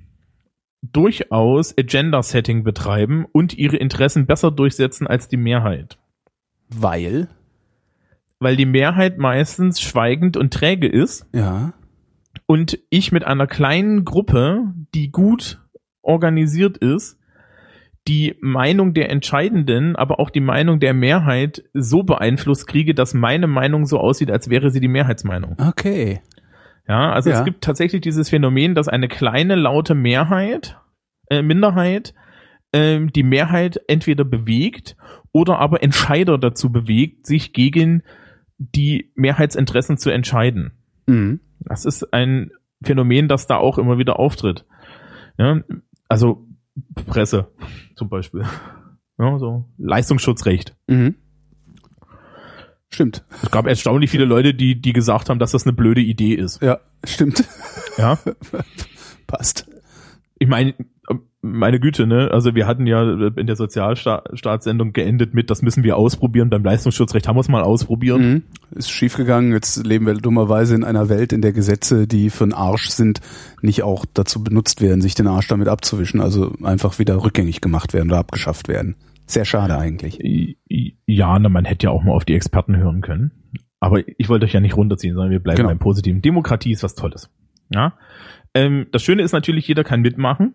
durchaus 0.83 1.77
Agenda-Setting 1.77 2.65
betreiben 2.65 3.27
und 3.33 3.57
ihre 3.57 3.77
Interessen 3.77 4.27
besser 4.27 4.51
durchsetzen 4.51 5.07
als 5.07 5.29
die 5.29 5.37
Mehrheit. 5.37 5.99
Weil. 6.69 7.29
Weil 8.39 8.57
die 8.57 8.67
Mehrheit 8.67 9.19
meistens 9.19 9.81
schweigend 9.83 10.39
und 10.39 10.55
träge 10.55 10.89
ist 10.89 11.27
Ja. 11.35 11.75
und 12.47 12.79
ich 12.89 13.13
mit 13.13 13.25
einer 13.25 13.47
kleinen 13.47 14.07
Gruppe, 14.07 14.73
die 14.95 15.11
gut 15.11 15.61
organisiert 16.01 16.79
ist, 16.79 17.19
die 18.09 18.37
Meinung 18.41 18.95
der 18.95 19.11
Entscheidenden, 19.11 19.95
aber 19.95 20.19
auch 20.21 20.31
die 20.31 20.41
Meinung 20.41 20.81
der 20.81 20.95
Mehrheit 20.95 21.63
so 21.75 22.03
beeinflusst 22.03 22.67
kriege, 22.67 22.95
dass 22.95 23.15
meine 23.15 23.47
Meinung 23.47 23.87
so 23.87 23.99
aussieht, 23.99 24.31
als 24.31 24.49
wäre 24.51 24.71
sie 24.71 24.81
die 24.81 24.89
Mehrheitsmeinung. 24.89 25.57
Okay. 25.59 26.21
Ja, 26.89 27.13
also 27.13 27.31
Ja. 27.31 27.39
es 27.39 27.45
gibt 27.45 27.63
tatsächlich 27.63 28.01
dieses 28.01 28.31
Phänomen, 28.31 28.75
dass 28.75 28.89
eine 28.89 29.07
kleine 29.07 29.55
laute 29.55 29.95
Mehrheit, 29.95 30.79
äh, 31.29 31.43
Minderheit, 31.43 32.15
ähm, 32.73 33.13
die 33.13 33.23
Mehrheit 33.23 33.81
entweder 33.87 34.25
bewegt 34.25 34.97
oder 35.33 35.59
aber 35.59 35.83
Entscheider 35.83 36.39
dazu 36.39 36.73
bewegt, 36.73 37.27
sich 37.27 37.53
gegen 37.53 38.03
die 38.59 39.13
Mehrheitsinteressen 39.15 39.99
zu 39.99 40.11
entscheiden. 40.11 40.73
Mhm. 41.07 41.41
Das 41.61 41.85
ist 41.85 42.13
ein 42.13 42.51
Phänomen, 42.83 43.29
das 43.29 43.47
da 43.47 43.57
auch 43.57 43.79
immer 43.79 43.99
wieder 43.99 44.19
auftritt. 44.19 44.65
Ja, 45.39 45.61
also 46.09 46.47
Presse 47.07 47.49
zum 47.97 48.09
Beispiel. 48.09 48.45
Ja, 49.19 49.39
so 49.39 49.65
Leistungsschutzrecht. 49.79 50.77
Mhm. 50.87 51.17
Stimmt. 52.93 53.25
Es 53.43 53.51
gab 53.51 53.67
erstaunlich 53.67 54.11
viele 54.11 54.25
Leute, 54.25 54.53
die, 54.53 54.81
die 54.81 54.93
gesagt 54.93 55.31
haben, 55.31 55.39
dass 55.39 55.53
das 55.53 55.65
eine 55.65 55.73
blöde 55.73 56.01
Idee 56.01 56.35
ist. 56.35 56.61
Ja, 56.61 56.81
stimmt. 57.05 57.45
Ja, 57.97 58.19
Passt. 59.29 59.71
ich 60.39 60.49
meine, 60.49 60.75
meine 61.43 61.81
Güte, 61.81 62.07
ne? 62.07 62.31
Also 62.31 62.55
wir 62.55 62.67
hatten 62.67 62.87
ja 62.87 63.29
in 63.37 63.47
der 63.47 63.57
Sozialstaatssendung 63.57 64.93
geendet 64.93 65.33
mit, 65.33 65.51
das 65.51 65.63
müssen 65.63 65.83
wir 65.85 65.97
ausprobieren. 65.97 66.51
Beim 66.51 66.63
Leistungsschutzrecht 66.63 67.27
haben 67.29 67.37
wir 67.37 67.41
es 67.41 67.49
mal 67.49 67.63
ausprobiert. 67.63 68.19
Mhm. 68.21 68.43
Ist 68.73 68.91
schiefgegangen. 68.91 69.53
Jetzt 69.53 69.87
leben 69.87 70.07
wir 70.07 70.15
dummerweise 70.15 70.75
in 70.75 70.85
einer 70.85 71.09
Welt, 71.09 71.33
in 71.33 71.41
der 71.41 71.53
Gesetze, 71.53 72.07
die 72.07 72.29
für 72.31 72.45
den 72.45 72.53
Arsch 72.53 72.91
sind, 72.91 73.21
nicht 73.63 73.83
auch 73.83 74.05
dazu 74.13 74.45
benutzt 74.45 74.81
werden, 74.83 75.01
sich 75.01 75.15
den 75.15 75.27
Arsch 75.27 75.49
damit 75.49 75.69
abzuwischen. 75.69 76.21
Also 76.21 76.53
einfach 76.63 76.99
wieder 76.99 77.23
rückgängig 77.25 77.61
gemacht 77.61 77.95
werden 77.95 78.11
oder 78.11 78.19
abgeschafft 78.19 78.69
werden. 78.69 78.97
Sehr 79.27 79.45
schade 79.45 79.79
eigentlich. 79.79 80.19
Ja, 81.07 81.39
na, 81.39 81.49
man 81.49 81.65
hätte 81.65 81.85
ja 81.87 81.91
auch 81.91 82.03
mal 82.03 82.13
auf 82.13 82.25
die 82.25 82.35
Experten 82.35 82.77
hören 82.77 83.01
können. 83.01 83.31
Aber 83.79 84.03
ich 84.19 84.29
wollte 84.29 84.45
euch 84.45 84.53
ja 84.53 84.61
nicht 84.61 84.77
runterziehen, 84.77 85.15
sondern 85.15 85.31
wir 85.31 85.41
bleiben 85.41 85.57
Genau. 85.57 85.71
beim 85.71 85.79
Positiven. 85.79 86.21
Demokratie 86.21 86.73
ist 86.73 86.83
was 86.83 86.95
Tolles. 86.95 87.31
Ja. 87.71 87.95
Ähm, 88.53 88.87
das 88.93 89.03
Schöne 89.03 89.23
ist 89.23 89.33
natürlich, 89.33 89.67
jeder 89.69 89.85
kann 89.85 90.01
mitmachen. 90.03 90.53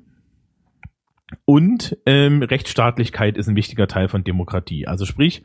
Und 1.46 1.98
ähm, 2.06 2.44
Rechtsstaatlichkeit 2.44 3.38
ist 3.38 3.48
ein 3.48 3.56
wichtiger 3.56 3.88
Teil 3.88 4.08
von 4.08 4.24
Demokratie. 4.24 4.88
Also 4.88 5.06
sprich, 5.06 5.44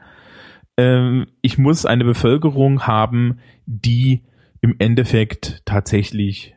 ähm, 0.77 1.27
ich 1.43 1.59
muss 1.59 1.87
eine 1.87 2.05
Bevölkerung 2.05 2.87
haben, 2.87 3.41
die 3.67 4.25
im 4.61 4.77
Endeffekt 4.79 5.63
tatsächlich 5.65 6.55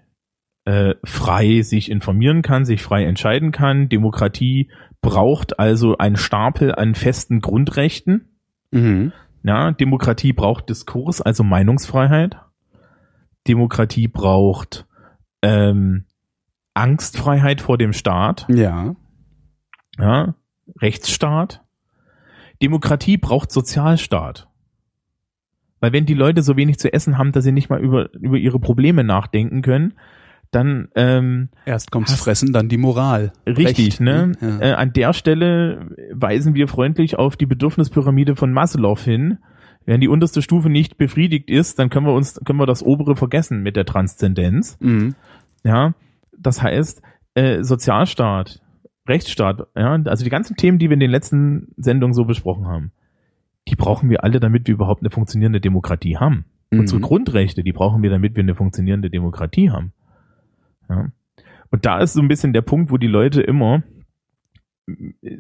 äh, 0.66 0.96
frei 1.04 1.62
sich 1.62 1.90
informieren 1.90 2.42
kann, 2.42 2.66
sich 2.66 2.82
frei 2.82 3.06
entscheiden 3.06 3.52
kann. 3.52 3.90
Demokratie 3.90 4.70
braucht 5.02 5.60
also 5.60 5.98
einen 5.98 6.16
Stapel 6.16 6.74
an 6.74 6.96
festen 6.96 7.42
Grundrechten. 7.42 8.30
Mhm. 8.72 9.12
Ja, 9.44 9.72
Demokratie 9.72 10.32
braucht 10.32 10.70
Diskurs, 10.70 11.22
also 11.22 11.44
Meinungsfreiheit. 11.44 12.38
Demokratie 13.48 14.08
braucht 14.08 14.88
ähm, 15.42 16.06
Angstfreiheit 16.74 17.62
vor 17.62 17.78
dem 17.78 17.92
Staat, 17.92 18.48
Ja. 18.50 18.96
Ja, 20.00 20.36
Rechtsstaat. 20.82 21.62
Demokratie 22.62 23.18
braucht 23.18 23.52
Sozialstaat. 23.52 24.48
Weil 25.80 25.92
wenn 25.92 26.06
die 26.06 26.14
Leute 26.14 26.42
so 26.42 26.56
wenig 26.56 26.80
zu 26.80 26.94
essen 26.94 27.18
haben, 27.18 27.34
dass 27.34 27.44
sie 27.44 27.52
nicht 27.52 27.70
mal 27.70 27.82
über, 27.82 28.14
über 28.14 28.38
ihre 28.38 28.60
Probleme 28.60 29.04
nachdenken 29.04 29.62
können, 29.62 29.96
dann 30.52 30.88
ähm, 30.96 31.50
Erst 31.66 31.92
kommt's 31.92 32.14
Fressen, 32.14 32.54
dann 32.54 32.70
die 32.70 32.78
Moral. 32.78 33.34
Richtig, 33.46 33.88
Recht, 33.88 34.00
ne? 34.00 34.32
Ja. 34.40 34.60
Äh, 34.62 34.74
an 34.74 34.94
der 34.94 35.14
Stelle 35.14 35.90
weisen 36.12 36.56
wir 36.56 36.68
freundlich 36.68 37.18
auf 37.18 37.36
die 37.36 37.46
Bedürfnispyramide 37.46 38.36
von 38.36 38.54
Maslow 38.54 38.98
hin. 38.98 39.40
Wenn 39.86 40.00
die 40.00 40.08
unterste 40.08 40.42
Stufe 40.42 40.70
nicht 40.70 40.98
befriedigt 40.98 41.50
ist, 41.50 41.80
dann 41.80 41.90
können 41.90 42.06
wir 42.06 42.14
uns, 42.14 42.40
können 42.46 42.60
wir 42.60 42.66
das 42.66 42.84
obere 42.84 43.18
vergessen 43.18 43.62
mit 43.62 43.76
der 43.76 43.86
Transzendenz. 43.86 44.78
Mhm. 44.80 45.16
Ja, 45.66 45.96
das 46.38 46.62
heißt, 46.62 47.02
äh, 47.34 47.64
Sozialstaat, 47.64 48.62
Rechtsstaat, 49.08 49.68
ja, 49.76 49.94
also 50.06 50.24
die 50.24 50.30
ganzen 50.30 50.56
Themen, 50.56 50.80
die 50.80 50.90
wir 50.90 50.94
in 50.94 51.00
den 51.00 51.12
letzten 51.12 51.74
Sendungen 51.78 52.14
so 52.14 52.26
besprochen 52.26 52.68
haben, 52.68 52.92
die 53.68 53.76
brauchen 53.76 54.10
wir 54.10 54.24
alle, 54.24 54.40
damit 54.40 54.68
wir 54.68 54.74
überhaupt 54.74 55.02
eine 55.02 55.10
funktionierende 55.10 55.60
Demokratie 55.62 56.18
haben. 56.18 56.46
Unsere 56.72 57.00
Mhm. 57.00 57.04
Grundrechte, 57.04 57.64
die 57.64 57.74
brauchen 57.74 58.02
wir, 58.02 58.10
damit 58.10 58.36
wir 58.36 58.44
eine 58.44 58.56
funktionierende 58.56 59.10
Demokratie 59.10 59.70
haben. 59.70 59.94
Ja. 60.90 61.12
Und 61.70 61.86
da 61.86 62.00
ist 62.00 62.14
so 62.14 62.22
ein 62.22 62.28
bisschen 62.28 62.54
der 62.54 62.62
Punkt, 62.62 62.92
wo 62.92 62.98
die 62.98 63.08
Leute 63.08 63.42
immer 63.42 63.84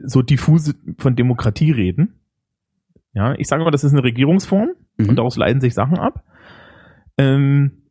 so 0.06 0.21
diffuse 0.21 0.76
von 0.97 1.15
Demokratie 1.15 1.71
reden. 1.71 2.19
Ja, 3.13 3.34
ich 3.38 3.47
sage 3.47 3.63
mal, 3.63 3.71
das 3.71 3.84
ist 3.84 3.93
eine 3.93 4.04
Regierungsform 4.04 4.69
Mhm. 4.97 5.10
und 5.10 5.15
daraus 5.17 5.38
leiten 5.38 5.62
sich 5.62 5.73
Sachen 5.73 5.97
ab. 5.97 6.23
Ähm, 7.17 7.84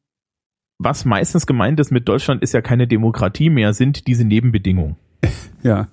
was 0.78 1.04
meistens 1.04 1.46
gemeint 1.46 1.78
ist 1.78 1.90
mit 1.92 2.08
Deutschland 2.08 2.42
ist 2.42 2.52
ja 2.54 2.60
keine 2.60 2.86
Demokratie 2.88 3.50
mehr, 3.50 3.72
sind 3.72 4.06
diese 4.06 4.24
Nebenbedingungen. 4.24 4.96
Ja. 5.62 5.88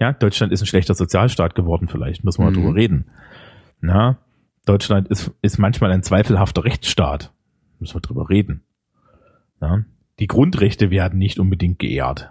Ja, 0.00 0.12
Deutschland 0.12 0.52
ist 0.52 0.60
ein 0.62 0.66
schlechter 0.66 0.94
Sozialstaat 0.94 1.54
geworden, 1.54 1.88
vielleicht, 1.88 2.24
müssen 2.24 2.42
wir 2.42 2.50
Mhm. 2.50 2.56
mal 2.56 2.60
drüber 2.62 2.74
reden. 2.76 3.06
Na, 3.80 4.18
Deutschland 4.64 5.08
ist, 5.08 5.30
ist 5.42 5.58
manchmal 5.58 5.90
ein 5.92 6.02
zweifelhafter 6.02 6.64
Rechtsstaat. 6.64 7.32
Müssen 7.80 7.94
wir 7.96 8.00
drüber 8.00 8.28
reden. 8.28 8.62
Ja, 9.60 9.82
die 10.18 10.26
Grundrechte 10.26 10.90
werden 10.90 11.18
nicht 11.18 11.38
unbedingt 11.38 11.78
geehrt. 11.78 12.30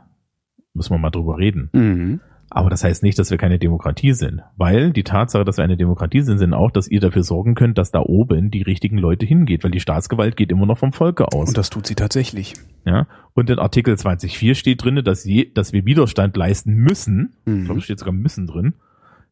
Müssen 0.73 0.93
wir 0.93 0.97
mal 0.97 1.09
drüber 1.09 1.37
reden. 1.37 1.69
Mhm. 1.73 2.19
Aber 2.49 2.69
das 2.69 2.83
heißt 2.83 3.03
nicht, 3.03 3.19
dass 3.19 3.29
wir 3.29 3.37
keine 3.37 3.59
Demokratie 3.59 4.13
sind. 4.13 4.41
Weil 4.55 4.91
die 4.91 5.03
Tatsache, 5.03 5.43
dass 5.43 5.57
wir 5.57 5.63
eine 5.63 5.75
Demokratie 5.75 6.21
sind, 6.21 6.37
sind 6.37 6.53
auch, 6.53 6.71
dass 6.71 6.87
ihr 6.87 7.01
dafür 7.01 7.23
sorgen 7.23 7.55
könnt, 7.55 7.77
dass 7.77 7.91
da 7.91 7.99
oben 7.99 8.51
die 8.51 8.61
richtigen 8.61 8.97
Leute 8.97 9.25
hingeht, 9.25 9.63
weil 9.63 9.71
die 9.71 9.81
Staatsgewalt 9.81 10.37
geht 10.37 10.51
immer 10.51 10.65
noch 10.65 10.77
vom 10.77 10.93
Volke 10.93 11.31
aus. 11.33 11.49
Und 11.49 11.57
das 11.57 11.69
tut 11.69 11.85
sie 11.85 11.95
tatsächlich. 11.95 12.53
Ja, 12.85 13.07
und 13.33 13.49
in 13.49 13.59
Artikel 13.59 13.95
20.4 13.95 14.55
steht 14.55 14.83
drin, 14.83 15.01
dass, 15.03 15.25
je, 15.25 15.51
dass 15.53 15.73
wir 15.73 15.85
Widerstand 15.85 16.37
leisten 16.37 16.73
müssen. 16.73 17.33
Mhm. 17.45 17.59
Ich 17.59 17.65
glaube, 17.65 17.79
es 17.79 17.83
steht 17.83 17.99
sogar 17.99 18.13
müssen 18.13 18.47
drin. 18.47 18.75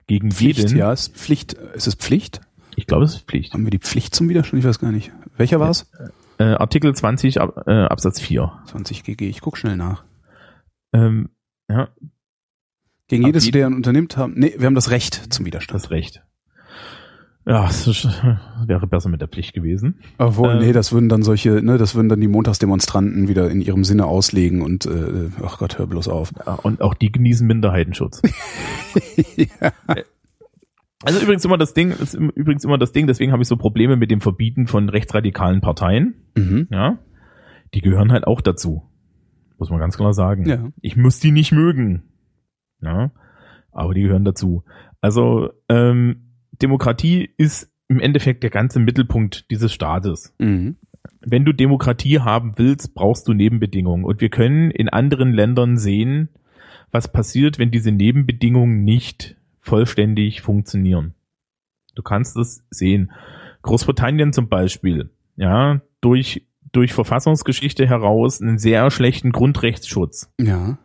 Gegen 0.08 0.32
Pflicht, 0.32 0.60
jeden. 0.60 0.78
ja, 0.78 0.92
ist 0.92 1.16
Pflicht. 1.16 1.54
Ist 1.54 1.88
es 1.88 1.96
Pflicht? 1.96 2.42
Ich 2.76 2.86
glaube, 2.86 3.06
es 3.06 3.16
ist 3.16 3.28
Pflicht. 3.28 3.54
Haben 3.54 3.64
wir 3.64 3.72
die 3.72 3.80
Pflicht 3.80 4.14
zum 4.14 4.28
Widerstand? 4.28 4.60
Ich 4.60 4.68
weiß 4.68 4.80
gar 4.80 4.92
nicht. 4.92 5.12
Welcher 5.38 5.60
war's? 5.60 5.90
Äh, 6.38 6.44
Artikel 6.44 6.94
20 6.94 7.40
Ab, 7.40 7.64
äh, 7.66 7.72
Absatz 7.72 8.20
4. 8.20 8.52
20 8.66 9.04
GG. 9.04 9.30
Ich 9.30 9.40
guck 9.40 9.58
schnell 9.58 9.78
nach. 9.78 10.04
Ähm, 10.92 11.30
ja. 11.70 11.88
Gegen 13.08 13.24
Auf 13.24 13.28
jedes, 13.28 13.46
jeden- 13.46 13.58
der 13.58 13.68
unternimmt, 13.68 14.18
haben, 14.18 14.34
nee, 14.36 14.54
wir 14.58 14.66
haben 14.66 14.76
das 14.76 14.90
Recht 14.90 15.34
zum 15.34 15.46
Widerstand. 15.46 15.84
Das 15.84 15.92
Recht. 15.92 16.24
Ja, 17.48 17.68
es 17.70 17.86
ist, 17.86 18.06
wäre 18.66 18.88
besser 18.88 19.10
mit 19.10 19.22
der 19.22 19.28
Pflicht 19.28 19.54
gewesen. 19.54 20.00
Obwohl, 20.18 20.54
Ähm, 20.54 20.60
nee, 20.60 20.74
das 20.74 20.92
würden 20.92 21.10
dann 21.10 21.22
solche, 21.22 21.62
ne, 21.64 21.78
das 21.78 21.94
würden 21.94 22.10
dann 22.10 22.20
die 22.20 22.28
Montagsdemonstranten 22.28 23.28
wieder 23.28 23.52
in 23.52 23.62
ihrem 23.62 23.84
Sinne 23.84 24.06
auslegen 24.08 24.62
und, 24.64 24.88
äh, 24.88 25.30
ach 25.44 25.60
Gott, 25.60 25.78
hör 25.78 25.86
bloß 25.86 26.08
auf. 26.08 26.32
Ja, 26.46 26.54
und 26.56 26.82
auch 26.82 26.96
die 26.96 27.12
genießen 27.12 27.46
Minderheitenschutz. 27.46 28.22
Also 31.04 31.20
übrigens 31.22 31.46
immer 31.46 31.58
das 31.58 31.74
Ding, 31.74 31.92
ist 31.92 32.16
übrigens 32.16 32.64
immer 32.64 32.78
das 32.80 32.92
Ding, 32.92 33.06
deswegen 33.06 33.32
habe 33.32 33.42
ich 33.44 33.48
so 33.48 33.58
Probleme 33.58 33.96
mit 33.96 34.10
dem 34.10 34.22
Verbieten 34.22 34.66
von 34.66 34.90
rechtsradikalen 34.90 35.62
Parteien. 35.62 36.16
Mhm. 36.36 36.68
Ja, 36.72 36.98
die 37.74 37.82
gehören 37.82 38.12
halt 38.12 38.26
auch 38.26 38.42
dazu. 38.42 38.90
Muss 39.60 39.70
man 39.70 39.80
ganz 39.80 39.98
klar 39.98 40.14
sagen. 40.14 40.48
Ja. 40.48 40.70
Ich 40.82 40.96
muss 40.98 41.20
die 41.20 41.32
nicht 41.32 41.52
mögen. 41.52 42.04
Ja, 42.82 43.12
aber 43.72 43.94
die 43.94 44.04
gehören 44.04 44.26
dazu. 44.26 44.64
Also 45.02 45.52
ähm, 45.70 46.32
Demokratie 46.62 47.30
ist 47.38 47.72
im 47.88 48.00
Endeffekt 48.00 48.44
der 48.44 48.50
ganze 48.50 48.80
Mittelpunkt 48.80 49.50
dieses 49.52 49.74
Staates. 49.74 50.34
Mhm. 50.40 50.78
Wenn 51.22 51.46
du 51.46 51.54
Demokratie 51.54 52.20
haben 52.20 52.54
willst, 52.58 52.96
brauchst 52.96 53.28
du 53.28 53.34
Nebenbedingungen. 53.34 54.06
Und 54.06 54.22
wir 54.22 54.30
können 54.30 54.72
in 54.72 54.90
anderen 54.90 55.34
Ländern 55.34 55.78
sehen, 55.78 56.30
was 56.92 57.12
passiert, 57.12 57.60
wenn 57.60 57.72
diese 57.72 57.92
Nebenbedingungen 57.92 58.84
nicht 58.84 59.36
vollständig 59.60 60.42
funktionieren. 60.42 61.14
Du 61.96 62.04
kannst 62.04 62.38
es 62.38 62.66
sehen. 62.70 63.12
Großbritannien 63.64 64.34
zum 64.34 64.48
Beispiel, 64.48 65.10
ja, 65.36 65.82
durch, 66.02 66.48
durch 66.72 66.94
Verfassungsgeschichte 66.94 67.88
heraus 67.88 68.42
einen 68.42 68.60
sehr 68.60 68.92
schlechten 68.92 69.32
Grundrechtsschutz. 69.32 70.32
Ja. 70.40 70.78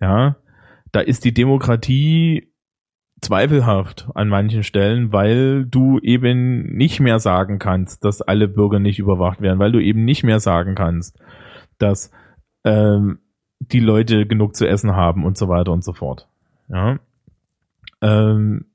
Ja, 0.00 0.36
da 0.92 1.00
ist 1.00 1.24
die 1.24 1.34
Demokratie 1.34 2.52
zweifelhaft 3.20 4.08
an 4.14 4.28
manchen 4.28 4.62
Stellen, 4.62 5.12
weil 5.12 5.64
du 5.64 5.98
eben 6.00 6.74
nicht 6.76 7.00
mehr 7.00 7.20
sagen 7.20 7.58
kannst, 7.58 8.04
dass 8.04 8.20
alle 8.20 8.48
Bürger 8.48 8.78
nicht 8.78 8.98
überwacht 8.98 9.40
werden, 9.40 9.58
weil 9.58 9.72
du 9.72 9.80
eben 9.80 10.04
nicht 10.04 10.24
mehr 10.24 10.40
sagen 10.40 10.74
kannst, 10.74 11.18
dass 11.78 12.10
ähm, 12.64 13.20
die 13.60 13.80
Leute 13.80 14.26
genug 14.26 14.56
zu 14.56 14.66
essen 14.66 14.94
haben 14.94 15.24
und 15.24 15.38
so 15.38 15.48
weiter 15.48 15.72
und 15.72 15.84
so 15.84 15.92
fort. 15.92 16.28
Ja, 16.68 16.98
ähm, 18.00 18.66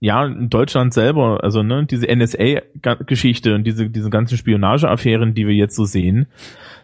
ja 0.00 0.26
in 0.26 0.50
Deutschland 0.50 0.92
selber, 0.92 1.44
also 1.44 1.62
ne, 1.62 1.86
diese 1.86 2.06
NSA-Geschichte 2.06 3.54
und 3.54 3.64
diese 3.64 3.88
diese 3.90 4.10
ganzen 4.10 4.36
Spionageaffären, 4.36 5.34
die 5.34 5.46
wir 5.46 5.54
jetzt 5.54 5.76
so 5.76 5.84
sehen, 5.84 6.26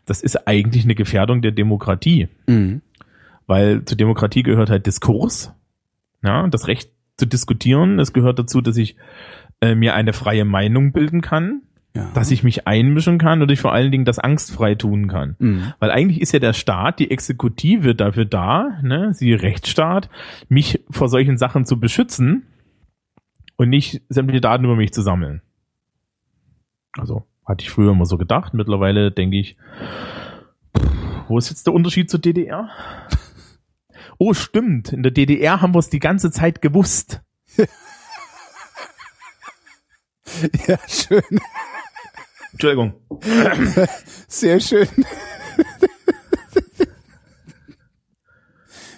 das 0.07 0.23
ist 0.23 0.47
eigentlich 0.47 0.85
eine 0.85 0.95
Gefährdung 0.95 1.43
der 1.43 1.53
Demokratie 1.53 2.29
Mhm. 2.47 2.83
Weil 3.51 3.85
zur 3.85 3.97
Demokratie 3.99 4.45
gehört 4.45 4.71
halt 4.71 4.87
Diskurs, 4.87 5.53
ja, 6.23 6.47
das 6.47 6.69
Recht 6.69 6.93
zu 7.17 7.27
diskutieren. 7.27 7.99
Es 7.99 8.13
gehört 8.13 8.39
dazu, 8.39 8.61
dass 8.61 8.77
ich 8.77 8.97
äh, 9.61 9.75
mir 9.75 9.95
eine 9.95 10.13
freie 10.13 10.45
Meinung 10.45 10.93
bilden 10.93 11.21
kann, 11.21 11.63
Ja. 11.97 12.09
dass 12.15 12.31
ich 12.31 12.45
mich 12.45 12.69
einmischen 12.69 13.19
kann 13.19 13.43
und 13.43 13.51
ich 13.51 13.61
vor 13.61 13.73
allen 13.73 13.91
Dingen 13.91 14.05
das 14.05 14.21
angstfrei 14.21 14.77
tun 14.77 15.09
kann. 15.09 15.35
Mhm. 15.41 15.73
Weil 15.81 15.91
eigentlich 15.91 16.21
ist 16.21 16.33
ja 16.33 16.39
der 16.39 16.53
Staat, 16.53 17.01
die 17.01 17.11
Exekutive 17.11 17.97
dafür 17.97 18.25
da, 18.25 18.79
ne, 18.83 19.13
sie 19.13 19.35
Rechtsstaat, 19.35 20.09
mich 20.49 20.85
vor 20.89 21.09
solchen 21.09 21.37
Sachen 21.37 21.65
zu 21.67 21.81
beschützen 21.81 22.47
und 23.57 23.69
nicht 23.69 24.01
sämtliche 24.09 24.41
Daten 24.41 24.65
über 24.65 24.77
mich 24.77 24.93
zu 24.93 25.03
sammeln. 25.03 25.43
Also 26.97 27.27
hatte 27.45 27.65
ich 27.65 27.71
früher 27.71 27.91
immer 27.91 28.07
so 28.07 28.17
gedacht. 28.17 28.55
Mittlerweile 28.55 29.11
denke 29.11 29.39
ich, 29.39 29.57
pff, 30.79 30.89
wo 31.29 31.37
ist 31.39 31.51
jetzt 31.51 31.67
der 31.67 31.75
Unterschied 31.75 32.09
zur 32.11 32.21
DDR? 32.21 32.69
Oh, 34.23 34.35
stimmt. 34.35 34.93
In 34.93 35.03
der 35.03 35.13
DDR 35.13 35.63
haben 35.63 35.75
wir 35.75 35.79
es 35.79 35.89
die 35.89 35.99
ganze 35.99 36.31
Zeit 36.31 36.61
gewusst. 36.63 37.21
Ja, 40.69 40.79
schön. 40.87 41.23
Entschuldigung. 42.53 42.95
Sehr 44.29 44.61
schön. 44.61 44.87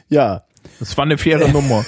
ja, 0.09 0.45
Das 0.79 0.97
war 0.99 1.05
eine 1.05 1.17
faire 1.19 1.49
Nummer. 1.49 1.85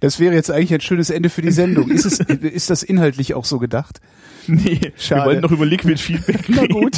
das 0.00 0.18
wäre 0.18 0.34
jetzt 0.34 0.50
eigentlich 0.50 0.72
ein 0.72 0.80
schönes 0.80 1.10
Ende 1.10 1.28
für 1.28 1.42
die 1.42 1.50
Sendung. 1.52 1.90
Ist 1.90 2.06
es, 2.06 2.20
ist 2.20 2.70
das 2.70 2.82
inhaltlich 2.82 3.34
auch 3.34 3.44
so 3.44 3.58
gedacht? 3.58 4.00
Nee, 4.46 4.92
Schade. 4.96 5.20
wir 5.22 5.26
wollten 5.26 5.42
noch 5.42 5.50
über 5.52 5.66
Liquid 5.66 5.96
Feedback 6.00 6.44
Na 6.48 6.62
reden. 6.62 6.72
gut. 6.72 6.96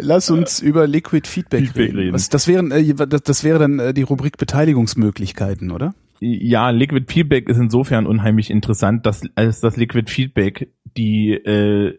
Lass 0.00 0.30
uns 0.30 0.60
über 0.60 0.86
Liquid 0.86 1.28
Feedback, 1.28 1.66
Feedback 1.66 1.88
reden. 1.88 1.98
reden. 1.98 2.12
Was, 2.14 2.28
das, 2.28 2.48
wären, 2.48 2.70
äh, 2.70 2.94
das, 2.94 3.22
das 3.22 3.44
wäre 3.44 3.58
dann 3.58 3.78
äh, 3.78 3.94
die 3.94 4.02
Rubrik 4.02 4.36
Beteiligungsmöglichkeiten, 4.38 5.70
oder? 5.70 5.94
Ja, 6.20 6.70
Liquid 6.70 7.06
Feedback 7.10 7.48
ist 7.48 7.58
insofern 7.58 8.06
unheimlich 8.06 8.50
interessant, 8.50 9.06
dass 9.06 9.22
als 9.36 9.60
das 9.60 9.76
Liquid 9.76 10.10
Feedback 10.10 10.72
die 10.96 11.32
äh, 11.32 11.98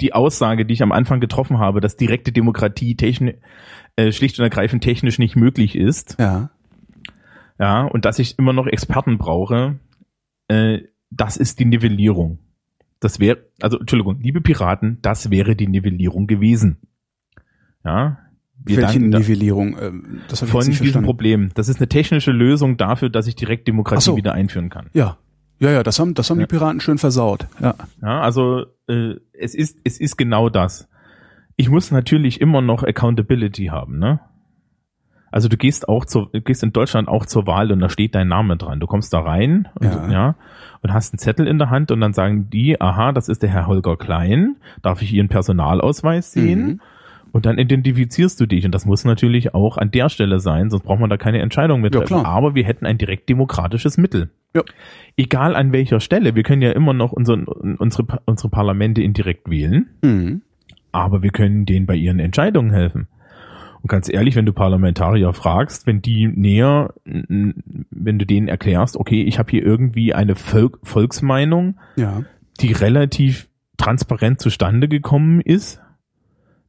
die 0.00 0.12
Aussage, 0.12 0.66
die 0.66 0.74
ich 0.74 0.82
am 0.82 0.90
Anfang 0.92 1.20
getroffen 1.20 1.58
habe, 1.58 1.80
dass 1.80 1.96
direkte 1.96 2.32
Demokratie 2.32 2.96
techni 2.96 3.34
äh, 3.96 4.10
schlicht 4.10 4.38
und 4.38 4.42
ergreifend 4.42 4.82
technisch 4.82 5.20
nicht 5.20 5.36
möglich 5.36 5.76
ist, 5.76 6.16
Ja. 6.18 6.50
ja, 7.60 7.82
und 7.82 8.04
dass 8.04 8.18
ich 8.18 8.36
immer 8.38 8.52
noch 8.52 8.66
Experten 8.66 9.18
brauche, 9.18 9.78
äh, 10.48 10.80
das 11.10 11.36
ist 11.36 11.60
die 11.60 11.64
Nivellierung. 11.64 12.38
Das 13.04 13.20
wäre, 13.20 13.38
also 13.60 13.78
Entschuldigung, 13.78 14.18
liebe 14.22 14.40
Piraten, 14.40 14.98
das 15.02 15.30
wäre 15.30 15.54
die 15.56 15.68
Nivellierung 15.68 16.26
gewesen. 16.26 16.78
Ja. 17.84 18.18
Wir 18.64 18.78
Welche 18.78 18.92
danken 18.92 19.10
da- 19.10 19.18
Nivellierung? 19.18 19.76
Ähm, 19.78 20.20
das 20.28 20.40
von 20.40 20.60
diesem 20.60 20.74
verstanden. 20.74 21.04
Problem. 21.06 21.50
Das 21.54 21.68
ist 21.68 21.80
eine 21.80 21.88
technische 21.88 22.30
Lösung 22.32 22.76
dafür, 22.78 23.10
dass 23.10 23.26
ich 23.26 23.36
direkt 23.36 23.68
Demokratie 23.68 24.02
so. 24.04 24.16
wieder 24.16 24.32
einführen 24.32 24.70
kann. 24.70 24.88
Ja. 24.94 25.18
Ja, 25.58 25.70
ja, 25.70 25.82
das 25.82 25.98
haben, 25.98 26.14
das 26.14 26.30
haben 26.30 26.40
Ja. 26.40 26.46
die 26.46 26.50
Piraten 26.50 26.80
schön 26.80 26.96
versaut. 26.98 27.46
Ja. 27.60 27.74
Ja, 28.00 28.20
also 28.22 28.64
äh, 28.88 29.16
es 29.34 29.54
ist 29.54 29.78
es 29.84 30.00
ist 30.00 30.16
genau 30.16 30.48
das. 30.48 30.88
Ich 31.56 31.68
muss 31.68 31.90
natürlich 31.90 32.40
immer 32.40 32.62
noch 32.62 32.82
Accountability 32.84 33.66
haben, 33.66 33.98
ne? 33.98 34.20
Also 35.34 35.48
du 35.48 35.56
gehst 35.56 35.88
auch 35.88 36.04
zur, 36.04 36.30
gehst 36.30 36.62
in 36.62 36.72
Deutschland 36.72 37.08
auch 37.08 37.26
zur 37.26 37.44
Wahl 37.48 37.72
und 37.72 37.80
da 37.80 37.88
steht 37.88 38.14
dein 38.14 38.28
Name 38.28 38.56
dran. 38.56 38.78
Du 38.78 38.86
kommst 38.86 39.12
da 39.12 39.18
rein 39.18 39.66
und, 39.80 39.86
Ja. 39.86 40.08
ja. 40.12 40.34
und 40.80 40.92
hast 40.94 41.12
einen 41.12 41.18
Zettel 41.18 41.48
in 41.48 41.58
der 41.58 41.70
Hand 41.70 41.90
und 41.90 42.00
dann 42.00 42.12
sagen 42.12 42.50
die, 42.50 42.80
aha, 42.80 43.10
das 43.10 43.28
ist 43.28 43.42
der 43.42 43.50
Herr 43.50 43.66
Holger 43.66 43.96
Klein. 43.96 44.54
Darf 44.82 45.02
ich 45.02 45.12
Ihren 45.12 45.26
Personalausweis 45.28 46.30
sehen? 46.30 46.64
Mhm. 46.66 46.80
Und 47.32 47.46
dann 47.46 47.58
identifizierst 47.58 48.40
du 48.40 48.46
dich. 48.46 48.64
Und 48.64 48.72
das 48.76 48.86
muss 48.86 49.04
natürlich 49.04 49.54
auch 49.54 49.76
an 49.76 49.90
der 49.90 50.08
Stelle 50.08 50.38
sein, 50.38 50.70
sonst 50.70 50.84
braucht 50.84 51.00
man 51.00 51.10
da 51.10 51.16
keine 51.16 51.40
Entscheidung 51.40 51.80
mehr 51.80 51.90
Ja, 51.92 51.98
treffen. 51.98 52.20
klar. 52.20 52.26
Aber 52.26 52.54
wir 52.54 52.62
hätten 52.64 52.86
ein 52.86 52.96
direkt 52.96 53.28
demokratisches 53.28 53.98
Mittel. 53.98 54.30
Ja. 54.54 54.62
Egal 55.16 55.56
an 55.56 55.72
welcher 55.72 55.98
Stelle. 55.98 56.36
Wir 56.36 56.44
können 56.44 56.62
ja 56.62 56.70
immer 56.70 56.92
noch 56.92 57.10
unsere, 57.10 57.44
unsere, 57.44 58.06
unsere 58.24 58.50
Parlamente 58.50 59.02
indirekt 59.02 59.50
wählen, 59.50 59.88
Mhm. 60.00 60.42
aber 60.92 61.22
wir 61.24 61.30
können 61.30 61.66
denen 61.66 61.86
bei 61.86 61.96
ihren 61.96 62.20
Entscheidungen 62.20 62.70
helfen. 62.70 63.08
Und 63.84 63.88
ganz 63.88 64.08
ehrlich, 64.10 64.34
wenn 64.34 64.46
du 64.46 64.54
Parlamentarier 64.54 65.34
fragst, 65.34 65.86
wenn 65.86 66.00
die 66.00 66.26
näher, 66.26 66.94
wenn 67.04 68.18
du 68.18 68.24
denen 68.24 68.48
erklärst, 68.48 68.96
okay, 68.96 69.22
ich 69.24 69.38
habe 69.38 69.50
hier 69.50 69.62
irgendwie 69.62 70.14
eine 70.14 70.36
Volk, 70.36 70.78
Volksmeinung, 70.84 71.76
Ja. 71.94 72.22
die 72.62 72.72
relativ 72.72 73.50
transparent 73.76 74.40
zustande 74.40 74.88
gekommen 74.88 75.42
ist, 75.42 75.82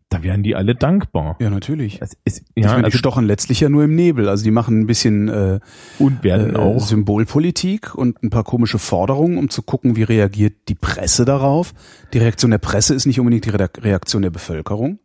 da 0.09 0.23
wären 0.23 0.43
die 0.43 0.55
alle 0.57 0.75
dankbar. 0.75 1.37
Ja, 1.39 1.49
natürlich. 1.49 2.01
Es 2.01 2.17
ist, 2.25 2.43
ich 2.53 2.63
ja, 2.65 2.71
meine, 2.71 2.81
die 2.81 2.85
also, 2.87 2.97
stochen 2.97 3.25
letztlich 3.25 3.61
ja 3.61 3.69
nur 3.69 3.85
im 3.85 3.95
Nebel. 3.95 4.27
Also 4.27 4.43
die 4.43 4.51
machen 4.51 4.81
ein 4.81 4.85
bisschen 4.85 5.29
äh, 5.29 5.59
und 5.99 6.21
werden 6.21 6.53
äh, 6.55 6.59
auch 6.59 6.81
Symbolpolitik 6.81 7.95
und 7.95 8.21
ein 8.23 8.29
paar 8.29 8.43
komische 8.43 8.77
Forderungen, 8.77 9.37
um 9.37 9.49
zu 9.49 9.61
gucken, 9.61 9.95
wie 9.95 10.03
reagiert 10.03 10.67
die 10.67 10.75
Presse 10.75 11.23
darauf. 11.23 11.73
Die 12.13 12.17
Reaktion 12.17 12.51
der 12.51 12.57
Presse 12.57 12.93
ist 12.93 13.05
nicht 13.05 13.21
unbedingt 13.21 13.45
die 13.45 13.51
Reak- 13.51 13.83
Reaktion 13.85 14.21
der 14.21 14.31
Bevölkerung, 14.31 14.99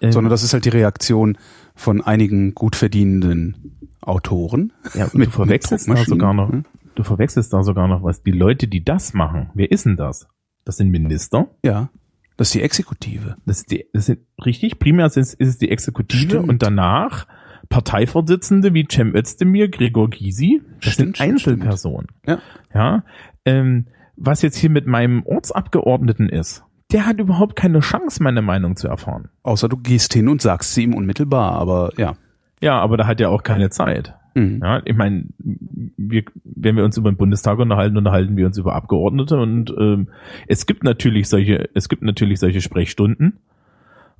ähm, 0.00 0.12
sondern 0.12 0.30
das 0.30 0.42
ist 0.42 0.52
halt 0.52 0.64
die 0.64 0.70
Reaktion 0.70 1.38
von 1.74 2.02
einigen 2.02 2.54
gut 2.54 2.76
verdienenden 2.76 3.90
Autoren. 4.00 4.72
Ja, 4.94 5.08
du 5.12 5.30
verwechselst 5.30 5.88
da 5.88 5.96
sogar 6.04 6.34
noch, 6.34 6.50
hm? 6.50 6.64
du 6.94 7.02
verwechselst 7.02 7.52
da 7.52 7.62
sogar 7.62 7.88
noch 7.88 8.02
was. 8.02 8.22
Die 8.22 8.32
Leute, 8.32 8.68
die 8.68 8.84
das 8.84 9.14
machen, 9.14 9.50
wer 9.54 9.70
ist 9.70 9.86
denn 9.86 9.96
das? 9.96 10.28
Das 10.64 10.78
sind 10.78 10.90
Minister. 10.90 11.48
Ja, 11.64 11.90
das 12.36 12.48
ist 12.48 12.54
die 12.54 12.62
Exekutive. 12.62 13.36
Das, 13.46 13.58
ist 13.58 13.70
die, 13.70 13.86
das 13.92 14.06
sind 14.06 14.20
richtig. 14.44 14.78
Primär 14.78 15.06
ist, 15.06 15.16
ist 15.16 15.38
es 15.40 15.58
die 15.58 15.70
Exekutive 15.70 16.28
Stimmt. 16.28 16.48
und 16.48 16.62
danach 16.62 17.26
Parteivorsitzende 17.68 18.74
wie 18.74 18.86
Cem 18.90 19.14
Özdemir, 19.14 19.68
Gregor 19.68 20.10
Gysi. 20.10 20.62
Das 20.80 20.92
Stimmt, 20.92 21.16
sind 21.16 21.16
stimmt, 21.16 21.32
Einzelpersonen. 21.32 22.08
Ja. 22.26 22.38
Ja. 22.74 23.04
Ähm, 23.44 23.86
was 24.16 24.42
jetzt 24.42 24.56
hier 24.56 24.70
mit 24.70 24.86
meinem 24.86 25.24
Ortsabgeordneten 25.24 26.28
ist, 26.28 26.64
der 26.92 27.06
hat 27.06 27.18
überhaupt 27.18 27.56
keine 27.56 27.80
Chance, 27.80 28.22
meine 28.22 28.42
Meinung 28.42 28.76
zu 28.76 28.88
erfahren. 28.88 29.28
Außer 29.42 29.68
du 29.68 29.76
gehst 29.76 30.14
hin 30.14 30.28
und 30.28 30.40
sagst 30.42 30.74
sie 30.74 30.84
ihm 30.84 30.94
unmittelbar, 30.94 31.52
aber 31.52 31.90
ja. 31.96 32.16
Ja, 32.62 32.78
aber 32.80 32.96
da 32.96 33.06
hat 33.06 33.20
er 33.20 33.30
auch 33.30 33.42
keine 33.42 33.70
Zeit. 33.70 34.14
Mhm. 34.34 34.60
Ja, 34.62 34.82
ich 34.84 34.96
meine, 34.96 35.24
wir, 35.38 36.22
wenn 36.44 36.76
wir 36.76 36.84
uns 36.84 36.96
über 36.96 37.10
den 37.10 37.16
Bundestag 37.16 37.58
unterhalten, 37.58 37.96
unterhalten 37.96 38.36
wir 38.36 38.46
uns 38.46 38.58
über 38.58 38.74
Abgeordnete 38.74 39.38
und 39.38 39.74
ähm, 39.78 40.08
es 40.46 40.66
gibt 40.66 40.84
natürlich 40.84 41.28
solche, 41.28 41.68
es 41.74 41.88
gibt 41.88 42.02
natürlich 42.02 42.38
solche 42.38 42.60
Sprechstunden, 42.60 43.38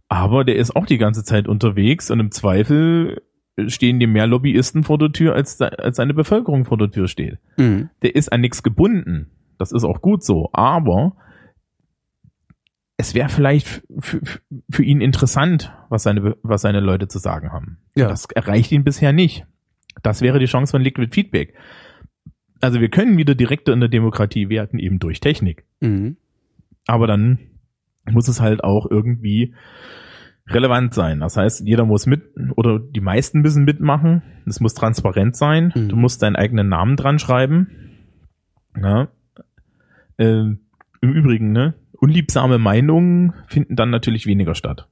Aber 0.08 0.44
der 0.44 0.56
ist 0.56 0.76
auch 0.76 0.86
die 0.86 0.98
ganze 0.98 1.24
Zeit 1.24 1.48
unterwegs 1.48 2.10
und 2.10 2.20
im 2.20 2.30
Zweifel 2.30 3.22
stehen 3.66 3.98
dir 3.98 4.08
mehr 4.08 4.26
Lobbyisten 4.26 4.84
vor 4.84 4.98
der 4.98 5.12
Tür, 5.12 5.34
als, 5.34 5.60
als 5.60 5.96
seine 5.96 6.14
Bevölkerung 6.14 6.64
vor 6.64 6.78
der 6.78 6.90
Tür 6.90 7.08
steht. 7.08 7.38
Mhm. 7.56 7.88
Der 8.02 8.14
ist 8.14 8.32
an 8.32 8.40
nichts 8.40 8.62
gebunden. 8.62 9.30
Das 9.58 9.72
ist 9.72 9.84
auch 9.84 10.02
gut 10.02 10.22
so. 10.22 10.50
Aber 10.52 11.16
es 12.96 13.14
wäre 13.14 13.28
vielleicht 13.28 13.82
für, 13.98 14.20
für 14.70 14.82
ihn 14.82 15.00
interessant, 15.00 15.72
was 15.88 16.02
seine, 16.02 16.36
was 16.42 16.62
seine 16.62 16.80
Leute 16.80 17.08
zu 17.08 17.18
sagen 17.18 17.52
haben. 17.52 17.78
Ja. 17.94 18.08
Das 18.08 18.26
erreicht 18.34 18.72
ihn 18.72 18.84
bisher 18.84 19.12
nicht. 19.12 19.46
Das 20.02 20.22
wäre 20.22 20.38
die 20.38 20.46
Chance 20.46 20.70
von 20.72 20.82
Liquid 20.82 21.12
Feedback. 21.12 21.54
Also 22.60 22.80
wir 22.80 22.88
können 22.88 23.18
wieder 23.18 23.34
direkter 23.34 23.72
in 23.72 23.80
der 23.80 23.88
Demokratie 23.88 24.48
werden, 24.48 24.78
eben 24.78 24.98
durch 24.98 25.20
Technik. 25.20 25.64
Mhm. 25.80 26.16
Aber 26.86 27.06
dann 27.06 27.38
muss 28.10 28.28
es 28.28 28.40
halt 28.40 28.64
auch 28.64 28.90
irgendwie 28.90 29.54
relevant 30.48 30.94
sein. 30.94 31.20
Das 31.20 31.36
heißt, 31.36 31.66
jeder 31.66 31.84
muss 31.84 32.06
mit 32.06 32.22
oder 32.56 32.78
die 32.78 33.00
meisten 33.00 33.40
müssen 33.40 33.64
mitmachen. 33.64 34.22
Es 34.46 34.60
muss 34.60 34.74
transparent 34.74 35.36
sein. 35.36 35.72
Mhm. 35.74 35.88
Du 35.88 35.96
musst 35.96 36.22
deinen 36.22 36.36
eigenen 36.36 36.68
Namen 36.68 36.96
dran 36.96 37.18
schreiben. 37.18 37.68
Ja. 38.80 39.08
Ähm, 40.18 40.60
Im 41.02 41.12
Übrigen, 41.12 41.52
ne, 41.52 41.74
unliebsame 41.98 42.58
Meinungen 42.58 43.32
finden 43.48 43.76
dann 43.76 43.90
natürlich 43.90 44.26
weniger 44.26 44.54
statt. 44.54 44.88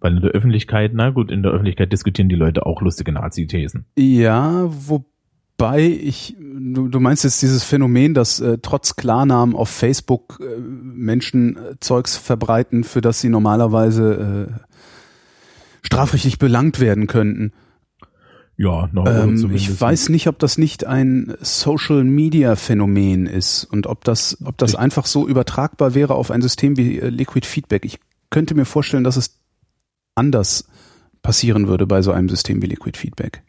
Weil 0.00 0.16
in 0.16 0.22
der 0.22 0.32
Öffentlichkeit, 0.32 0.92
na 0.94 1.10
gut, 1.10 1.30
in 1.30 1.42
der 1.42 1.52
Öffentlichkeit 1.52 1.92
diskutieren 1.92 2.28
die 2.28 2.34
Leute 2.34 2.66
auch 2.66 2.82
lustige 2.82 3.12
Nazi-Thesen. 3.12 3.86
Ja, 3.96 4.66
wobei 4.68 5.82
ich, 5.82 6.36
du, 6.38 6.88
du 6.88 7.00
meinst 7.00 7.24
jetzt 7.24 7.40
dieses 7.40 7.64
Phänomen, 7.64 8.12
dass 8.12 8.38
äh, 8.40 8.58
trotz 8.60 8.96
Klarnamen 8.96 9.54
auf 9.56 9.70
Facebook 9.70 10.40
äh, 10.40 10.60
Menschen 10.60 11.56
äh, 11.56 11.74
Zeugs 11.80 12.16
verbreiten, 12.16 12.84
für 12.84 13.00
das 13.00 13.20
sie 13.20 13.30
normalerweise 13.30 14.48
äh, 14.50 15.86
strafrechtlich 15.86 16.38
belangt 16.38 16.80
werden 16.80 17.06
könnten. 17.06 17.52
Ja, 18.56 18.88
noch 18.92 19.06
Ähm, 19.06 19.36
zumindest. 19.36 19.54
ich 19.68 19.80
weiß 19.80 20.08
nicht, 20.10 20.28
ob 20.28 20.38
das 20.38 20.58
nicht 20.58 20.86
ein 20.86 21.34
Social 21.40 22.04
Media 22.04 22.54
Phänomen 22.54 23.26
ist 23.26 23.64
und 23.64 23.86
ob 23.88 24.04
das, 24.04 24.38
ob 24.44 24.56
das 24.58 24.72
Ich- 24.74 24.78
einfach 24.78 25.06
so 25.06 25.26
übertragbar 25.26 25.94
wäre 25.94 26.14
auf 26.14 26.30
ein 26.30 26.40
System 26.40 26.76
wie 26.76 26.98
äh, 27.00 27.08
Liquid 27.08 27.46
Feedback. 27.46 27.84
Ich 27.84 27.98
könnte 28.30 28.54
mir 28.54 28.64
vorstellen, 28.64 29.02
dass 29.04 29.16
es 29.16 29.40
anders 30.14 30.68
passieren 31.22 31.66
würde 31.66 31.86
bei 31.86 32.02
so 32.02 32.12
einem 32.12 32.28
System 32.28 32.62
wie 32.62 32.66
Liquid 32.66 32.96
Feedback. 32.98 33.42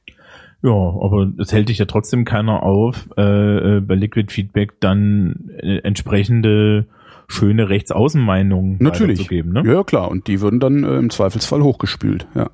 Ja, 0.64 0.72
aber 0.72 1.32
es 1.38 1.52
hält 1.52 1.70
dich 1.70 1.78
ja 1.78 1.86
trotzdem 1.86 2.26
keiner 2.26 2.64
auf, 2.64 3.08
äh, 3.18 3.78
äh, 3.78 3.80
bei 3.82 3.94
Liquid 3.94 4.32
Feedback 4.34 4.80
dann 4.80 5.52
äh, 5.60 5.78
entsprechende 5.84 6.88
schöne 7.28 7.70
Rechtsaußenmeinungen 7.70 8.78
Natürlich. 8.80 9.20
weiterzugeben. 9.20 9.54
Ne? 9.54 9.64
Ja, 9.72 9.84
klar. 9.84 10.10
Und 10.10 10.28
die 10.28 10.42
würden 10.42 10.60
dann 10.60 10.84
äh, 10.84 10.98
im 10.98 11.10
Zweifelsfall 11.12 11.62
hochgespült. 11.62 12.26
Ja. 12.34 12.50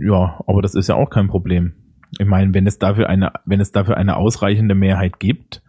Ja, 0.00 0.42
aber 0.46 0.62
das 0.62 0.74
ist 0.74 0.88
ja 0.88 0.94
auch 0.94 1.10
kein 1.10 1.28
Problem. 1.28 1.74
Ich 2.18 2.26
meine, 2.26 2.54
wenn 2.54 2.66
es 2.66 2.78
dafür 2.78 3.08
eine, 3.08 3.32
wenn 3.44 3.60
es 3.60 3.72
dafür 3.72 3.96
eine 3.96 4.16
ausreichende 4.16 4.74
Mehrheit 4.74 5.18
gibt, 5.18 5.62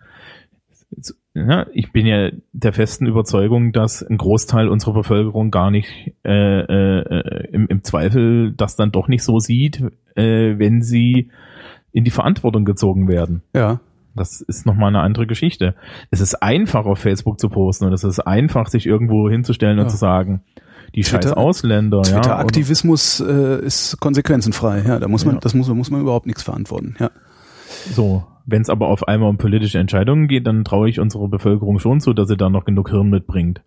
ja, 1.34 1.66
ich 1.74 1.92
bin 1.92 2.06
ja 2.06 2.30
der 2.54 2.72
festen 2.72 3.08
Überzeugung, 3.08 3.74
dass 3.74 4.02
ein 4.02 4.18
Großteil 4.18 4.70
unserer 4.70 4.94
Bevölkerung 4.94 5.52
gar 5.52 5.70
nicht 5.70 6.14
äh, 6.24 6.60
äh, 6.60 7.48
im, 7.52 7.68
im 7.68 7.84
Zweifel 7.84 8.54
das 8.54 8.78
dann 8.78 8.92
doch 8.92 9.10
nicht 9.10 9.24
so 9.24 9.40
sieht, 9.40 9.82
äh, 10.16 10.58
wenn 10.58 10.82
sie 10.82 11.32
in 11.92 12.06
die 12.06 12.12
Verantwortung 12.12 12.64
gezogen 12.64 13.10
werden. 13.10 13.42
Ja. 13.54 13.82
Das 14.16 14.42
ist 14.42 14.66
nochmal 14.66 14.90
eine 14.90 15.02
andere 15.02 15.28
Geschichte. 15.28 15.76
Es 16.10 16.22
ist 16.22 16.36
einfach 16.36 16.86
auf 16.86 17.00
Facebook 17.00 17.40
zu 17.40 17.50
posten 17.50 17.86
und 17.86 17.94
es 17.94 18.04
ist 18.04 18.20
einfach, 18.22 18.68
sich 18.68 18.86
irgendwo 18.86 19.30
hinzustellen 19.30 19.78
und 19.80 19.86
Ja. 19.86 19.90
zu 19.90 19.98
sagen, 19.98 20.42
die 20.96 21.04
scheiß 21.04 21.26
Twitter- 21.26 21.38
Ausländer, 21.38 21.98
ja. 21.98 22.02
oder- 22.02 22.22
Twitter-Aktivismus 22.22 23.20
äh, 23.20 23.60
ist 23.66 24.00
konsequenzenfrei. 24.00 24.84
Ja, 24.88 25.00
da 25.00 25.08
muss 25.10 25.26
man, 25.26 25.36
Ja. 25.36 25.42
das 25.42 25.54
muss, 25.54 25.68
muss 25.70 25.92
man 25.92 26.02
überhaupt 26.02 26.26
nichts 26.28 26.44
verantworten. 26.44 26.96
Ja. 27.00 27.12
So, 27.92 28.26
wenn 28.46 28.62
es 28.62 28.70
aber 28.70 28.88
auf 28.88 29.08
einmal 29.08 29.30
um 29.30 29.38
politische 29.38 29.80
Entscheidungen 29.80 30.28
geht, 30.28 30.48
dann 30.48 30.64
traue 30.64 30.88
ich 30.88 31.00
unserer 31.00 31.28
Bevölkerung 31.28 31.80
schon 31.80 32.00
zu, 32.00 32.14
dass 32.14 32.28
sie 32.30 32.38
da 32.38 32.50
noch 32.50 32.64
genug 32.64 32.90
Hirn 32.90 33.10
mitbringt. 33.10 33.62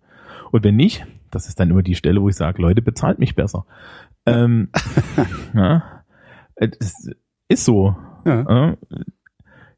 Und 0.51 0.63
wenn 0.63 0.75
nicht, 0.77 1.05
das 1.29 1.47
ist 1.47 1.59
dann 1.59 1.69
immer 1.69 1.83
die 1.83 1.93
Stelle, 1.95 2.21
wo 2.21 2.29
ich 2.29 2.35
sage, 2.35 2.59
Leute, 2.61 2.81
bezahlt 2.81 3.19
mich 3.19 3.35
besser. 3.35 3.65
Ähm, 4.25 4.69
ja, 5.53 5.83
es 6.55 7.11
ist 7.49 7.65
so. 7.65 7.95
Ja. 8.25 8.69
Äh, 8.71 8.75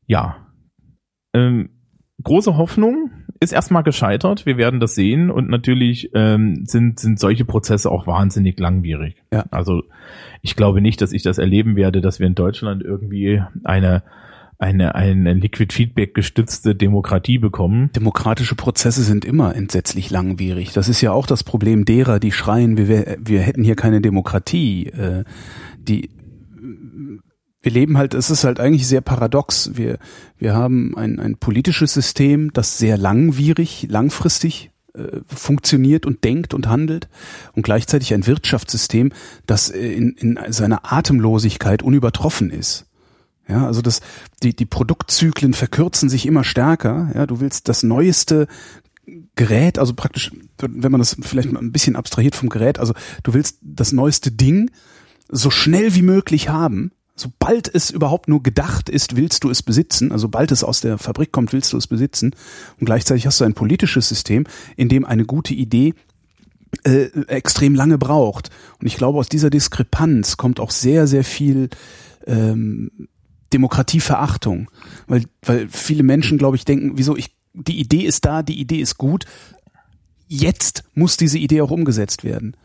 ja. 0.07 0.35
Ähm, 1.33 1.69
große 2.23 2.57
Hoffnung 2.57 3.11
ist 3.39 3.53
erstmal 3.53 3.83
gescheitert. 3.83 4.45
Wir 4.45 4.57
werden 4.57 4.79
das 4.79 4.93
sehen 4.93 5.31
und 5.31 5.49
natürlich 5.49 6.11
ähm, 6.13 6.65
sind 6.65 6.99
sind 6.99 7.19
solche 7.19 7.43
Prozesse 7.43 7.91
auch 7.91 8.05
wahnsinnig 8.05 8.59
langwierig. 8.59 9.15
Ja. 9.33 9.45
Also 9.49 9.83
ich 10.41 10.55
glaube 10.55 10.81
nicht, 10.81 11.01
dass 11.01 11.11
ich 11.11 11.23
das 11.23 11.39
erleben 11.39 11.75
werde, 11.75 12.01
dass 12.01 12.19
wir 12.19 12.27
in 12.27 12.35
Deutschland 12.35 12.83
irgendwie 12.83 13.41
eine 13.63 14.03
eine 14.59 14.93
eine 14.93 15.33
Liquid 15.33 15.73
Feedback 15.73 16.13
gestützte 16.13 16.75
Demokratie 16.75 17.39
bekommen. 17.39 17.89
Demokratische 17.95 18.53
Prozesse 18.53 19.01
sind 19.01 19.25
immer 19.25 19.55
entsetzlich 19.55 20.11
langwierig. 20.11 20.71
Das 20.73 20.87
ist 20.87 21.01
ja 21.01 21.11
auch 21.11 21.25
das 21.25 21.43
Problem 21.43 21.83
derer, 21.83 22.19
die 22.19 22.31
schreien, 22.31 22.77
wir, 22.77 23.17
wir 23.19 23.41
hätten 23.41 23.63
hier 23.63 23.75
keine 23.75 24.01
Demokratie. 24.01 24.85
Äh, 24.85 25.23
die 25.79 26.11
wir 27.61 27.71
leben 27.71 27.97
halt, 27.97 28.13
es 28.13 28.29
ist 28.29 28.43
halt 28.43 28.59
eigentlich 28.59 28.87
sehr 28.87 29.01
paradox. 29.01 29.71
Wir, 29.75 29.99
wir 30.37 30.55
haben 30.55 30.97
ein, 30.97 31.19
ein 31.19 31.37
politisches 31.37 31.93
System, 31.93 32.51
das 32.53 32.77
sehr 32.77 32.97
langwierig, 32.97 33.87
langfristig 33.89 34.71
äh, 34.93 35.19
funktioniert 35.27 36.05
und 36.05 36.23
denkt 36.23 36.53
und 36.53 36.67
handelt 36.67 37.07
und 37.53 37.63
gleichzeitig 37.63 38.13
ein 38.13 38.25
Wirtschaftssystem, 38.25 39.13
das 39.45 39.69
in, 39.69 40.11
in 40.13 40.39
seiner 40.49 40.91
Atemlosigkeit 40.91 41.83
unübertroffen 41.83 42.49
ist. 42.49 42.87
Ja, 43.47 43.67
also 43.67 43.81
das, 43.81 44.01
die, 44.43 44.55
die 44.55 44.65
Produktzyklen 44.65 45.53
verkürzen 45.53 46.09
sich 46.09 46.25
immer 46.25 46.43
stärker. 46.43 47.11
Ja, 47.13 47.27
du 47.27 47.39
willst 47.41 47.69
das 47.69 47.83
neueste 47.83 48.47
Gerät, 49.35 49.77
also 49.77 49.93
praktisch, 49.93 50.31
wenn 50.57 50.91
man 50.91 50.99
das 50.99 51.17
vielleicht 51.21 51.51
mal 51.51 51.59
ein 51.59 51.71
bisschen 51.71 51.95
abstrahiert 51.95 52.35
vom 52.35 52.49
Gerät, 52.49 52.79
also 52.79 52.93
du 53.23 53.33
willst 53.33 53.59
das 53.61 53.91
neueste 53.91 54.31
Ding 54.31 54.71
so 55.27 55.49
schnell 55.49 55.95
wie 55.95 56.01
möglich 56.01 56.49
haben. 56.49 56.91
Sobald 57.15 57.73
es 57.73 57.91
überhaupt 57.91 58.29
nur 58.29 58.41
gedacht 58.41 58.89
ist, 58.89 59.15
willst 59.15 59.43
du 59.43 59.49
es 59.49 59.61
besitzen. 59.61 60.11
Also 60.11 60.23
sobald 60.23 60.51
es 60.51 60.63
aus 60.63 60.81
der 60.81 60.97
Fabrik 60.97 61.31
kommt, 61.31 61.53
willst 61.53 61.73
du 61.73 61.77
es 61.77 61.87
besitzen. 61.87 62.35
Und 62.79 62.85
gleichzeitig 62.85 63.27
hast 63.27 63.39
du 63.39 63.45
ein 63.45 63.53
politisches 63.53 64.09
System, 64.09 64.45
in 64.75 64.89
dem 64.89 65.05
eine 65.05 65.25
gute 65.25 65.53
Idee 65.53 65.93
äh, 66.83 67.09
extrem 67.27 67.75
lange 67.75 67.97
braucht. 67.97 68.49
Und 68.79 68.87
ich 68.87 68.95
glaube, 68.95 69.19
aus 69.19 69.29
dieser 69.29 69.49
Diskrepanz 69.49 70.37
kommt 70.37 70.59
auch 70.59 70.71
sehr, 70.71 71.05
sehr 71.05 71.23
viel 71.23 71.69
ähm, 72.25 73.09
Demokratieverachtung, 73.53 74.71
weil 75.07 75.25
weil 75.41 75.67
viele 75.69 76.03
Menschen, 76.03 76.37
glaube 76.37 76.55
ich, 76.55 76.65
denken, 76.65 76.93
wieso 76.95 77.17
ich 77.17 77.35
die 77.53 77.79
Idee 77.79 78.03
ist 78.03 78.25
da, 78.25 78.43
die 78.43 78.59
Idee 78.59 78.79
ist 78.79 78.97
gut, 78.97 79.25
jetzt 80.27 80.83
muss 80.93 81.17
diese 81.17 81.37
Idee 81.37 81.61
auch 81.61 81.71
umgesetzt 81.71 82.23
werden. 82.23 82.55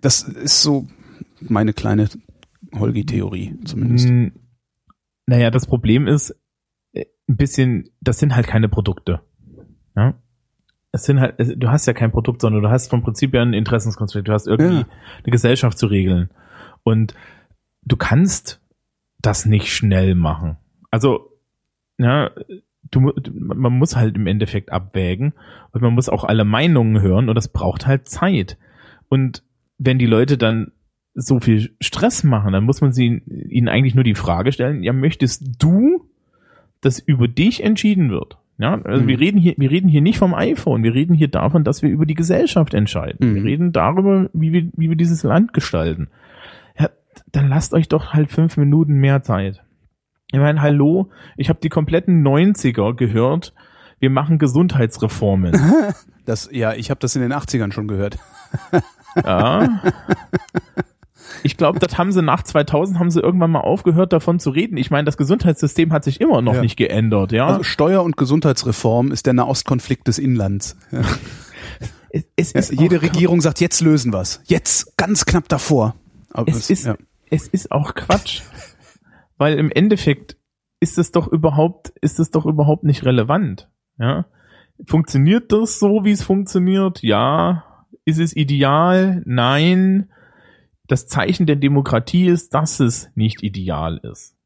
Das 0.00 0.22
ist 0.22 0.62
so 0.62 0.86
meine 1.40 1.72
kleine 1.72 2.08
Holgi-Theorie 2.74 3.58
zumindest. 3.64 4.08
Mm, 4.08 4.28
Naja, 5.26 5.50
das 5.50 5.66
Problem 5.66 6.06
ist 6.06 6.30
äh, 6.92 7.04
ein 7.28 7.36
bisschen, 7.36 7.90
das 8.00 8.18
sind 8.18 8.34
halt 8.34 8.46
keine 8.46 8.68
Produkte. 8.68 9.20
Ja. 9.96 10.14
Es 10.92 11.04
sind 11.04 11.20
halt, 11.20 11.34
du 11.38 11.68
hast 11.68 11.86
ja 11.86 11.92
kein 11.92 12.12
Produkt, 12.12 12.40
sondern 12.40 12.62
du 12.62 12.70
hast 12.70 12.88
vom 12.88 13.02
Prinzip 13.02 13.32
her 13.34 13.42
einen 13.42 13.52
Interessenskonflikt. 13.54 14.28
Du 14.28 14.32
hast 14.32 14.46
irgendwie 14.46 14.80
Ja. 14.80 14.88
eine 15.22 15.30
Gesellschaft 15.32 15.78
zu 15.78 15.86
regeln. 15.88 16.30
Und 16.84 17.14
du 17.82 17.96
kannst 17.96 18.62
das 19.20 19.44
nicht 19.46 19.68
schnell 19.72 20.14
machen. 20.14 20.56
Also, 20.90 21.32
ja, 21.98 22.30
du- 22.90 23.12
man 23.32 23.72
muss 23.78 23.96
halt 23.96 24.16
im 24.16 24.26
Endeffekt 24.26 24.70
abwägen 24.72 25.34
und 25.72 25.82
man 25.82 25.94
muss 25.94 26.08
auch 26.08 26.24
alle 26.24 26.44
Meinungen 26.44 27.00
hören 27.02 27.28
und 27.28 27.34
das 27.34 27.48
braucht 27.48 27.86
halt 27.86 28.08
Zeit. 28.08 28.56
Und 29.08 29.42
wenn 29.78 29.98
die 29.98 30.06
Leute 30.06 30.38
dann 30.38 30.72
so 31.18 31.40
viel 31.40 31.70
Stress 31.80 32.22
machen, 32.24 32.52
dann 32.52 32.64
muss 32.64 32.80
man 32.82 32.92
sie, 32.92 33.22
ihnen 33.48 33.68
eigentlich 33.68 33.94
nur 33.94 34.04
die 34.04 34.14
Frage 34.14 34.52
stellen, 34.52 34.82
ja, 34.82 34.92
möchtest 34.92 35.44
du, 35.58 36.04
dass 36.82 36.98
über 36.98 37.26
dich 37.26 37.64
entschieden 37.64 38.10
wird? 38.10 38.36
Ja, 38.58 38.80
also 38.84 39.02
Mhm. 39.02 39.08
wir 39.08 39.18
reden 39.20 39.38
hier, 39.40 39.54
wir 39.56 39.70
reden 39.70 39.88
hier 39.88 40.00
nicht 40.02 40.18
vom 40.18 40.34
iPhone, 40.34 40.82
wir 40.82 40.94
reden 40.94 41.14
hier 41.14 41.28
davon, 41.28 41.64
dass 41.64 41.82
wir 41.82 41.90
über 41.90 42.06
die 42.06 42.14
Gesellschaft 42.14 42.72
entscheiden. 42.74 43.30
Mhm. 43.30 43.34
Wir 43.34 43.44
reden 43.44 43.72
darüber, 43.72 44.30
wie 44.32 44.52
wir, 44.52 44.68
wie 44.76 44.88
wir 44.90 44.96
dieses 44.96 45.22
Land 45.22 45.52
gestalten. 45.52 46.08
Ja, 46.78 46.88
dann 47.32 47.48
lasst 47.48 47.74
euch 47.74 47.88
doch 47.88 48.12
halt 48.12 48.30
fünf 48.30 48.56
Minuten 48.56 48.94
mehr 48.94 49.22
Zeit. 49.22 49.62
Ich 50.32 50.38
meine, 50.38 50.60
hallo, 50.62 51.10
ich 51.36 51.48
habe 51.48 51.60
die 51.62 51.68
kompletten 51.68 52.22
90er 52.26 52.94
gehört, 52.94 53.54
wir 54.00 54.10
machen 54.10 54.38
Gesundheitsreformen. 54.38 55.54
Das, 56.26 56.48
ja, 56.50 56.74
ich 56.74 56.90
habe 56.90 56.98
das 56.98 57.14
in 57.14 57.22
den 57.22 57.32
80ern 57.32 57.70
schon 57.70 57.86
gehört. 57.86 58.18
Ja. 59.24 59.80
Ich 61.46 61.56
glaube, 61.56 61.78
das 61.78 61.96
haben 61.96 62.10
sie 62.12 62.22
nach 62.22 62.42
2000 62.42 62.98
haben 62.98 63.10
sie 63.10 63.20
irgendwann 63.20 63.50
mal 63.52 63.60
aufgehört 63.60 64.12
davon 64.12 64.38
zu 64.40 64.50
reden. 64.50 64.76
Ich 64.76 64.90
meine, 64.90 65.04
das 65.04 65.16
Gesundheitssystem 65.16 65.92
hat 65.92 66.02
sich 66.04 66.20
immer 66.20 66.42
noch 66.42 66.54
Ja. 66.54 66.60
nicht 66.60 66.76
geändert, 66.76 67.30
ja. 67.32 67.46
Also 67.46 67.62
Steuer- 67.62 68.02
und 68.02 68.16
Gesundheitsreform 68.16 69.12
ist 69.12 69.26
der 69.26 69.32
Nahostkonflikt 69.34 70.08
des 70.08 70.18
Inlands. 70.18 70.76
Ja. 70.90 71.00
es, 72.36 72.52
es 72.52 72.70
Ja, 72.70 72.82
jede 72.82 73.00
Regierung 73.02 73.40
sagt, 73.40 73.60
jetzt 73.60 73.80
lösen 73.80 74.12
wir's. 74.12 74.40
Jetzt, 74.46 74.96
ganz 74.96 75.24
knapp 75.24 75.48
davor. 75.48 75.94
Aber 76.32 76.48
es 76.50 76.68
es- 76.68 76.84
ist, 76.86 76.90
es 77.30 77.48
ist 77.48 77.70
auch 77.72 77.94
Quatsch. 77.94 78.42
Weil 79.38 79.58
im 79.58 79.70
Endeffekt 79.70 80.36
ist 80.80 80.98
es 80.98 81.12
doch 81.12 81.28
überhaupt, 81.28 81.92
ist 82.00 82.18
es 82.18 82.30
doch 82.30 82.44
überhaupt 82.46 82.84
nicht 82.84 83.04
relevant. 83.04 83.68
Ja? 83.98 84.26
Funktioniert 84.86 85.52
das 85.52 85.78
so, 85.78 86.00
wie 86.04 86.10
es 86.10 86.22
funktioniert? 86.22 87.02
Ja. 87.02 87.86
Ist 88.04 88.18
es 88.18 88.34
ideal? 88.36 89.22
Nein. 89.26 90.10
Das 90.88 91.06
Zeichen 91.06 91.46
der 91.46 91.56
Demokratie 91.56 92.26
ist, 92.26 92.54
dass 92.54 92.80
es 92.80 93.10
nicht 93.14 93.42
ideal 93.42 93.98
ist. 93.98 94.36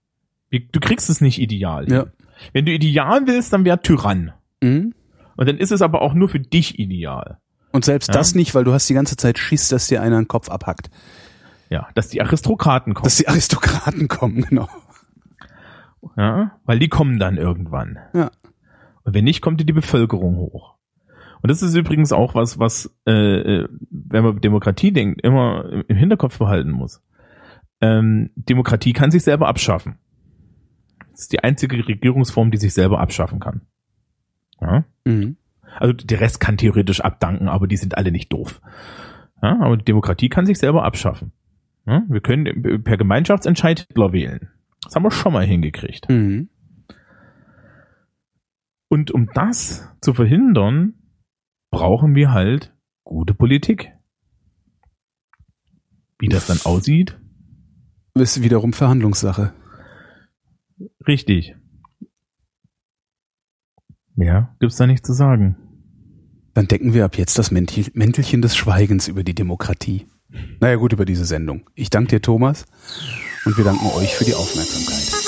Du 0.51 0.81
kriegst 0.81 1.11
es 1.11 1.21
nicht 1.21 1.39
ideal. 1.41 1.91
Ja. 1.91 2.07
Wenn 2.53 2.65
du 2.67 2.73
ideal 2.73 3.27
willst, 3.27 3.53
dann 3.53 3.65
wär 3.65 3.83
Tyrann. 3.83 4.33
Mhm. 4.63 4.95
Und 5.37 5.49
dann 5.49 5.59
ist 5.59 5.71
es 5.73 5.83
aber 5.83 6.03
auch 6.03 6.15
nur 6.15 6.29
für 6.29 6.41
dich 6.41 6.79
ideal. 6.79 7.39
Und 7.73 7.85
selbst 7.85 8.09
Ja. 8.09 8.15
das 8.15 8.35
nicht, 8.35 8.55
weil 8.55 8.65
du 8.65 8.73
hast 8.73 8.89
die 8.89 8.95
ganze 8.95 9.17
Zeit 9.17 9.39
Schiss, 9.39 9.69
dass 9.69 9.87
dir 9.87 10.03
einer 10.03 10.17
den 10.17 10.29
Kopf 10.29 10.49
abhackt. 10.49 10.91
Ja, 11.69 11.89
dass 11.95 12.09
die 12.09 12.21
Aristokraten 12.21 12.95
kommen. 12.95 13.05
Dass 13.05 13.17
die 13.19 13.29
Aristokraten 13.29 14.09
kommen, 14.09 14.43
genau. 14.49 14.69
Ja, 16.17 16.53
weil 16.65 16.79
die 16.79 16.89
kommen 16.89 17.19
dann 17.19 17.37
irgendwann. 17.37 17.99
Ja. 18.15 18.31
Und 19.05 19.15
wenn 19.15 19.25
nicht, 19.25 19.41
kommt 19.41 19.61
die 19.61 19.73
Bevölkerung 19.73 20.37
hoch. 20.37 20.75
Und 21.43 21.51
das 21.51 21.63
ist 21.63 21.75
übrigens 21.75 22.13
auch 22.13 22.35
was, 22.35 22.59
was, 22.59 22.95
äh, 23.07 23.13
äh, 23.13 23.69
wenn 23.91 24.25
man 24.25 24.41
Demokratie 24.41 24.93
denkt, 24.93 25.23
immer 25.23 25.85
im 25.89 25.97
Hinterkopf 25.97 26.39
behalten 26.39 26.71
muss. 26.71 27.03
Ähm, 27.81 28.31
Demokratie 28.35 28.93
kann 28.93 29.11
sich 29.11 29.23
selber 29.23 29.49
abschaffen. 29.49 29.99
Das 31.13 31.23
ist 31.23 31.33
die 31.33 31.43
einzige 31.43 31.87
Regierungsform, 31.87 32.51
die 32.51 32.59
sich 32.59 32.75
selber 32.75 33.01
abschaffen 33.01 33.41
kann. 33.41 33.63
Ja? 34.61 34.85
Mhm. 35.05 35.37
Also 35.79 35.93
der 35.93 36.21
Rest 36.21 36.41
kann 36.41 36.57
theoretisch 36.57 37.01
abdanken, 37.01 37.49
aber 37.49 37.67
die 37.67 37.77
sind 37.77 37.97
alle 37.97 38.11
nicht 38.11 38.33
doof. 38.33 38.61
Ja, 39.43 39.59
aber 39.61 39.77
die 39.77 39.85
Demokratie 39.85 40.29
kann 40.29 40.45
sich 40.47 40.59
selber 40.59 40.85
abschaffen. 40.85 41.33
Ja, 41.87 42.03
wir 42.09 42.21
können 42.21 42.83
per 42.83 42.97
Gemeinschaftsentscheid 42.97 43.87
Hitler 43.89 44.13
wählen. 44.13 44.51
Das 44.83 44.95
haben 44.95 45.03
wir 45.03 45.11
schon 45.11 45.33
mal 45.33 45.45
hingekriegt. 45.45 46.09
Mhm. 46.09 46.49
Und 48.89 49.13
um 49.13 49.29
das 49.33 49.89
zu 50.01 50.13
verhindern, 50.13 50.95
brauchen 51.71 52.15
wir 52.15 52.33
halt 52.33 52.75
gute 53.05 53.35
Politik. 53.35 53.93
Wie 56.19 56.29
das 56.29 56.47
dann 56.47 56.61
aussieht, 56.65 57.19
Ist 58.15 58.43
wiederum 58.43 58.73
Verhandlungssache. 58.73 59.55
richtig. 61.07 61.55
Mehr 64.15 64.55
gibt's 64.61 64.77
da 64.77 64.87
nicht 64.87 65.07
zu 65.07 65.13
sagen. 65.15 65.57
Dann 66.53 66.67
decken 66.69 66.93
wir 66.93 67.05
ab 67.05 67.17
jetzt 67.17 67.39
das 67.39 67.51
Mäntel- 67.51 67.91
Mäntelchen 67.95 68.43
des 68.43 68.57
Schweigens 68.57 69.09
über 69.09 69.23
die 69.25 69.35
Demokratie. 69.35 70.09
Naja 70.61 70.77
gut, 70.77 70.93
über 70.93 71.05
diese 71.07 71.25
Sendung. 71.25 71.71
Ich 71.75 71.91
danke 71.91 72.17
dir, 72.17 72.23
Thomas, 72.23 72.67
und 73.47 73.57
wir 73.57 73.65
danken 73.65 73.87
euch 73.97 74.15
für 74.15 74.25
die 74.25 74.35
Aufmerksamkeit. 74.35 75.20